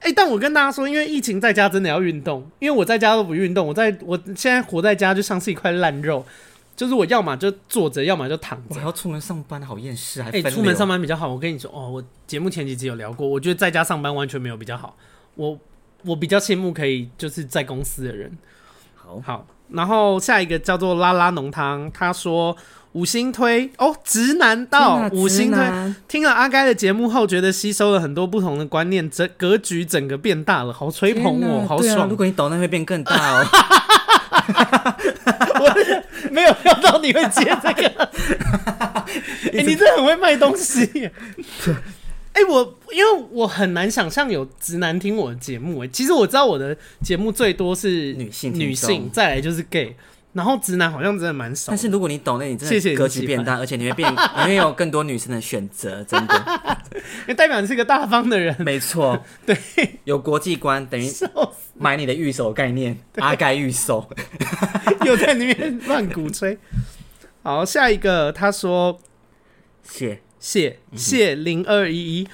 [0.02, 6.26] 哎、欸，但我跟大家说，因为疫情在家真的要运动，因为我在家都不运动，我在我现在活在家就像是一块烂肉，
[6.74, 8.74] 就是我要么就坐着，要么就躺着。
[8.74, 11.32] 我要出门上班，好厌世，还哎、欸，出门上班比较好。
[11.32, 14.96] 我跟你说哦，我节目前几集有聊过，我觉得在家上班完全没有比较好。
[15.36, 15.56] 我
[16.02, 18.36] 我比较羡慕可以就是在公司的人。
[18.96, 22.56] 好，好，然后下一个叫做拉拉浓汤，他说。
[22.92, 25.94] 五星推哦，直男到五星推。
[26.06, 32.00] 听了阿该的节目后，觉得吸收了很多不同的观念，整格局整个变大了，好吹捧我，好爽。
[32.00, 33.46] 啊、如果你抖那会变更大哦。
[35.62, 37.88] 我没有料到你会接这个。
[39.52, 40.84] 哎、欸，你真的很会卖东西。
[42.32, 45.84] 哎、欸，我因为我很难想象有直男听我的节目。
[45.84, 49.94] 哎，其实我知道我的节目最多是女性，女性，再来就是 gay。
[50.32, 56.60] 然后直男好像真的蛮少，但是如果你懂，那你真的格局变大，而且你会变， 你会有更多女生的选择，真的。
[56.94, 59.56] 因为代表你是个大方的人，没错， 对，
[60.04, 61.10] 有国际观，等于
[61.78, 64.08] 买你的预售概念，阿盖预售，
[65.04, 66.58] 又在那边乱鼓吹。
[67.42, 69.00] 好，下一个他说，
[69.82, 70.20] 谢。
[70.44, 72.28] 谢谢零二一一。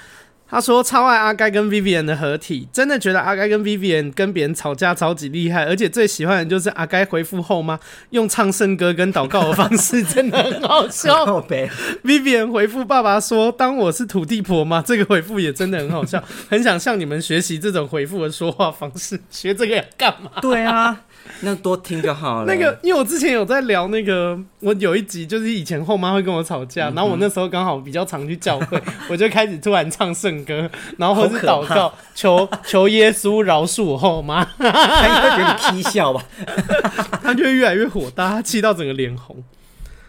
[0.50, 7.78] 他说超爱阿该跟 Vivian 的合体，真的觉得阿该跟 Vivian 跟别人吵架超级厉害，而且最喜欢的就是阿该回复后妈
[8.10, 11.26] 用唱圣歌跟祷告的方式，真的很好笑。
[12.02, 20.30] Vivian 回复爸爸说：“当我是土地婆吗？”这个回复也真的很好笑，很想向你们学习这种回复的说话方式，学这个要干嘛？
[20.40, 21.02] 对啊。
[21.40, 22.52] 那多听就好了。
[22.52, 34.44] 那个，因为我之前有在聊那个，我有一集就是以前后妈会跟我吵架，嗯、然后我那时候刚好比较常去教会， 我就开始突然唱圣歌，然后或是祷告，求求耶稣饶恕我后妈。
[34.58, 36.24] 他应该会觉得你踢笑吧？
[37.22, 39.42] 他就会越来越火大，他气到整个脸红。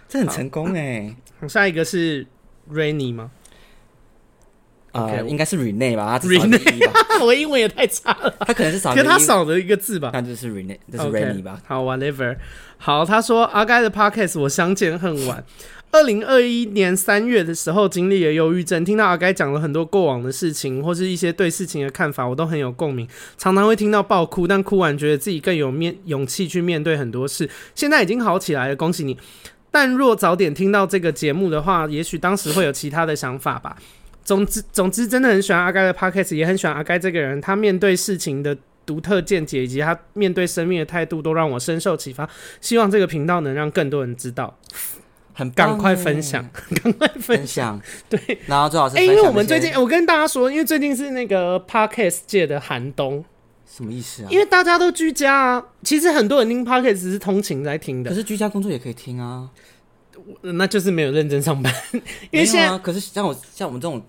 [0.07, 1.16] 这很成功哎。
[1.47, 2.26] 下一个是
[2.74, 3.32] Rainy 吗？
[5.28, 6.80] 应该是 Rene 吧，他只少一个 E。
[7.22, 10.10] 我英文也太差了，他可能是少，可他少了一个字吧。
[10.14, 11.62] 那就是 Rene，就是 Rene 吧。
[11.68, 12.38] 好，Whatever。
[12.78, 15.43] 好，他说阿该的 Podcast 我相见恨晚。
[15.91, 27.50] 二零二一年三月的时候经历了忧郁症，听到阿该讲了很多过往的事情，或是一些对事情的看法，我都很有共鸣，常常会听到爆哭，但哭完觉得自己更有面勇气去面对很多事。
[27.74, 29.18] 现在已经好起来了，恭喜你。
[29.72, 33.76] 但若早点听到这个节目的话，也许当时会有其他的想法吧。
[34.30, 37.42] 总之，总之，真的很喜欢阿该的 podcast，也很喜欢阿该这个人。
[37.42, 38.56] 他面对事情的
[38.86, 42.30] 独特见解，以及他面对生命的态度，都让我深受启发。
[42.62, 44.56] 希望这个频道能让更多人知道，
[45.34, 46.48] 很赶快分享，
[46.84, 47.82] 赶快分享。
[48.08, 53.26] 对，然后最好是，哎、欸，因为我们最近，我跟大家说，因为最近是那个 podcast 界的寒冬，
[53.66, 54.28] 什么意思啊？
[54.30, 55.66] 因为大家都居家啊。
[55.82, 59.50] 其实很多人听 podcast 是通勤来听的，可是居家工作也可以听啊。
[60.42, 61.74] 那就是没有认真上班，
[62.30, 64.00] 因为现在、啊、可是像我像我们这种。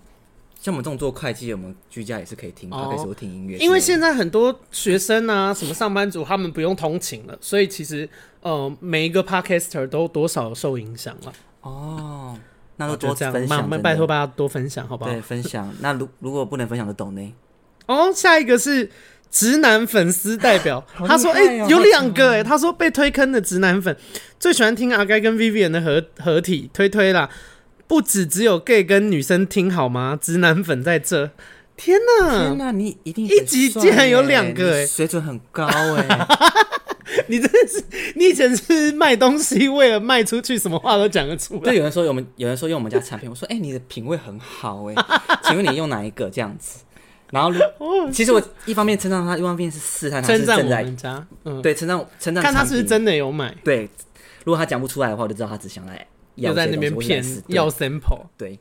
[0.61, 3.57] 像我们这种做会计，我们居家也是可以听，他可以说听音乐。
[3.57, 8.07] 因为现在很多学生啊，什么上班族，他们不用通勤了，所以其实
[8.41, 11.33] 呃，每一个 podcaster 都多少受影响了。
[11.61, 12.37] 哦，
[12.75, 15.09] 那就多分享，拜托大家多分享，好不好？
[15.09, 15.73] 对，分享。
[15.79, 17.33] 那如如果不能分享的懂呢？
[17.87, 18.87] 哦，下一个是
[19.31, 23.97] 直男粉丝代表， 他说：“哎、欸，有两个哎、欸，他说被推坑的直男粉
[24.39, 27.27] 最喜欢听阿该跟 Vivian 的合合体，推推啦。”
[27.91, 30.17] 不止只有 gay 跟女生听好吗？
[30.19, 31.29] 直男粉在这，
[31.75, 32.39] 天哪！
[32.39, 36.27] 天哪，你一定一集竟然有两个哎，水准很高哎！
[37.27, 37.83] 你真的是，
[38.15, 41.59] 你以前是卖东西，为了卖出去，什么话都讲得出来。
[41.59, 44.95] 对，有人说我们，有人说用我们家产品，我说哎、欸，你的品味很好哎，
[45.43, 46.79] 请问你用哪一个这样子？
[47.29, 47.51] 然后，
[48.09, 53.53] 其实我一方面称赞他，一方面是试探他是正在家，嗯，对，称赞称赞，看他是不是真的有买。
[53.65, 53.89] 对，
[54.45, 56.07] 如果他讲不出来的话，我就知道他只想来。
[56.35, 58.59] 又在那边骗要 sample，对，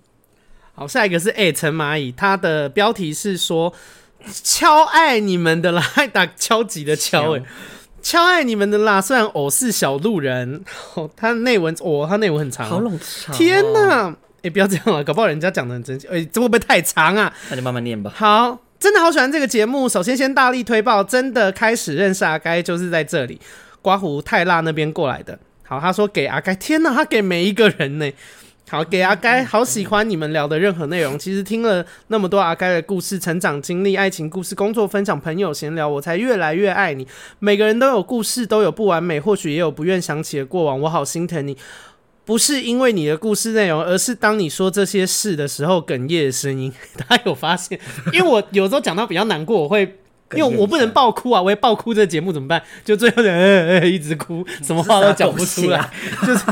[0.75, 3.73] 好，下一个是哎陈蚂蚁，他的标题是说
[4.43, 7.43] 敲爱你们的啦，还 打敲击的敲哎，
[8.03, 10.65] 敲爱你们的啦，虽然我是小路人，
[10.95, 17.33] 哦、他的内文哦，他内文很长，好冗长、哦，天哪，哎、欸，不要这样了，搞不好人家讲的很真心，哎、欸，这会不会太长啊？
[17.51, 18.13] 那就慢慢念吧。
[18.15, 23.39] 好，真的好喜欢这个节目，首先先大力推爆，真的开始认识阿该就是在这里，
[23.83, 25.39] 刮胡泰辣那边过来的。
[25.71, 28.13] 好，他说给阿该，天哪，他给每一个人呢。
[28.69, 31.17] 好，给阿该，好喜欢你们聊的任何内容。
[31.17, 37.07] 其实听了那么多阿该的故事、成长经历、爱情故事、工作分享、朋友闲聊，我才越来越爱你。
[37.39, 40.81] 每个人都有故事，都有不完美，或许也有不愿想起的过往。
[40.81, 41.57] 我好心疼你，
[42.25, 46.73] 不是因为你的故事内容，而是当你说这些事的时候哽咽的声音。
[46.97, 47.79] 他 有发现，
[48.13, 49.97] 因为我有时候讲到比较难过，我会。
[50.35, 52.63] 因为我不能爆哭啊，我也爆哭，这个节目怎么办？
[52.85, 55.93] 就最后的、呃呃、一直哭，什么话都讲不出来，啊、
[56.27, 56.45] 就是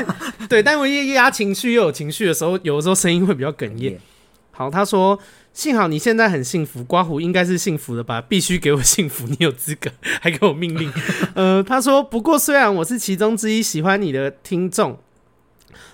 [0.49, 0.63] 对。
[0.63, 3.99] 但我一压情绪又有情绪的时候，有的时候声音会比较哽咽。
[4.51, 5.17] 好，他说
[5.55, 8.21] ：“幸好你现在很幸福，刮胡应该是幸福的吧？
[8.21, 9.89] 必须给我幸福，你有资格，
[10.21, 10.93] 还给我命令。
[11.37, 14.99] ”呃，他说：“不过虽然我是其中之一喜欢你的听众，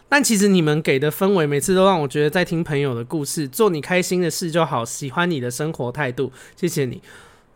[0.09, 4.83] 但其实你们给的氛围每次都让我觉得在听朋友的故事，做你开心的事就好。
[4.83, 7.03] 喜欢你的生活态度，谢谢你。”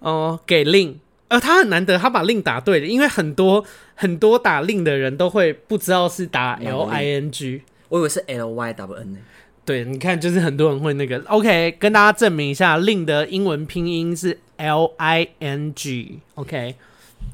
[0.00, 9.18] 哦，给令，呃，他很难得，他把令打对了，因为很多很多打令的人都会不知道是打 L I N G，我以为是 L Y W N 呢。
[9.64, 11.18] 对，你看，就是很多人会那个。
[11.26, 16.20] OK，跟大家证明一下，令的英文拼音是 L I N G。
[16.36, 16.74] OK，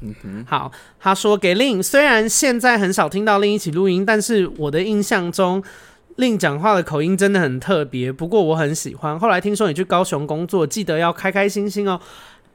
[0.01, 5.63] 嗯哼，好，他说给令，虽然现在很少听到令一起录音，但是我的印象中，
[6.17, 9.17] 令讲话的口音真的很特别，不过我很喜欢。
[9.17, 11.97] 后来听说你去高雄工作，记得要开开心心哦。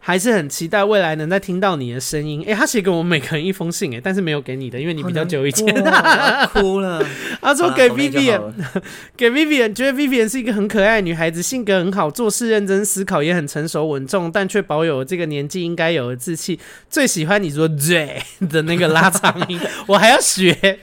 [0.03, 2.41] 还是很期待未来能再听到你的声音。
[2.47, 5.67] 哎、欸，他写给我们每个人一封信，哎，但是没有给你的，因为你比较久以前。
[6.53, 7.05] 哭了。
[7.41, 8.41] 他说给 Vivian，
[9.17, 16.59] 给 Vivian，觉得 Vivian 是一个很可爱的女孩子，性格很好，做事认真思考，也很成熟稳重，但却保有这个年纪应该有的志气。
[16.89, 20.79] 最喜欢你说 ““j” ”的那个拉长音，我还要学。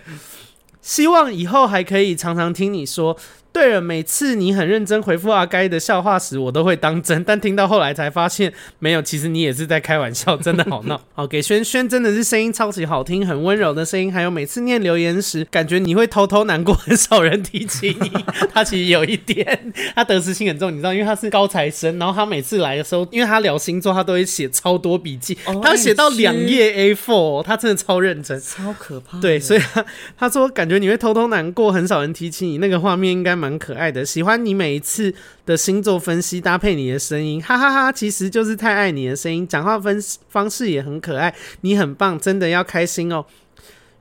[0.82, 3.18] 希望以后还可以常常听你说。
[3.58, 11.02] 对了，每次你很认真回复阿该的笑话时，我都会当真，但听到后来才发现没有，其实你也是在开玩笑，真的好闹。
[11.16, 18.12] 好，给轩轩真的是声音超级好听，很温柔的声音，还有每次念留言时，感觉你会偷偷难过，很少人提起你。
[18.54, 29.20] 他其实有一点，他得失心很重，你知道，因为他是高材生，然后他每次来的时候，因为他聊星座，他都会写超多笔记，哦、他会写到两页 A4，他真的超认真，超可怕。
[29.20, 29.84] 对，所以他
[30.16, 33.47] 他说感觉你会偷偷难过，很少人提起你，那个画面应该蛮。
[33.48, 35.14] 蛮可爱的，喜欢你每一次
[35.46, 37.92] 的星座分析搭配你的声音，哈 哈哈哈！
[37.92, 39.98] 其实就是太爱你的声音，讲话分
[40.28, 43.26] 方式也很可爱，你很棒，真的要开心哦！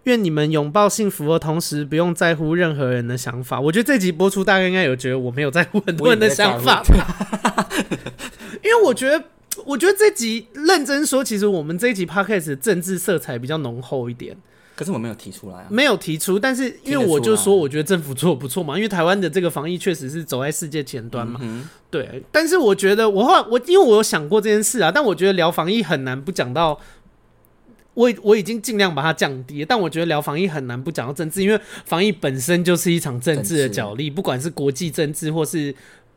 [0.02, 3.60] 愿你们拥抱幸福的同时，不用在乎任何人的想法。
[3.60, 7.68] 我觉得这集播出，大概应该有觉得我没有在乎很多人的想法吧？
[8.64, 9.23] 因为我觉得，
[9.64, 14.36] 我觉得这集认真说，其实我们这一集 Podcast 的政治色彩比较浓厚一点。
[14.77, 22.23] 可是我没有提出来啊，没有提出，但是因为我就说，我觉得政府做的不错嘛，因为台湾的这个防疫确实是走在世界前端嘛，嗯、对。
[22.31, 26.78] 但是我觉得我后来我因为我有想过这件事啊，但我觉得聊防疫很难不讲到，
[27.94, 35.74] 我我已经尽量把它降低，但我觉得聊防疫很难不讲到政治，因为防疫本身就是一场政治的角力，不管是国际政治或是。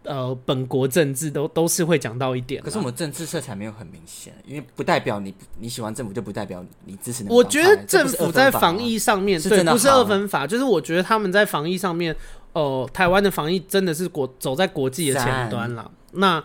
[0.09, 7.31] 呃，本国政治都都是会讲到一点，可是我们政治色彩没有很明显，因为不代表你你喜欢政府就不代表你支持那。
[7.31, 12.11] 我觉得政府在防疫上面，对，不是二分法，就是我觉得他们在防疫上面，
[12.53, 15.91] 哦、呃，台湾的防疫真的是国走在国际的前端了。
[16.13, 16.43] 那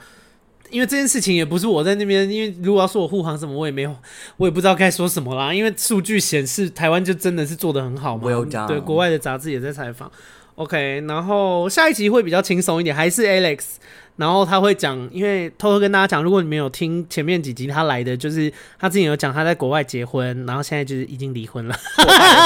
[0.68, 3.96] 因为这件事情也不是我在那边，因为如果要说我护航什么，我也没有，
[4.36, 5.54] 我也不知道该说什么啦。
[5.54, 8.66] 因为数据显示台湾就真的是做的很好嘛，well.
[8.66, 10.12] 对，国外的杂志也在采访。
[10.56, 13.60] OK，然后下一集会比较轻松一点，还是 Alex，
[14.16, 21.76] 然后他会讲，因为偷偷跟大家讲，如果你没有听前面几集，他来的就是他之前有讲他在国外结婚，然后现在就是已经离婚了，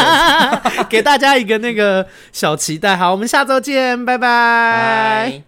[0.89, 2.97] 给大家一个那个小期待。
[2.97, 5.31] 好，我们下周见，拜拜。
[5.31, 5.48] Bye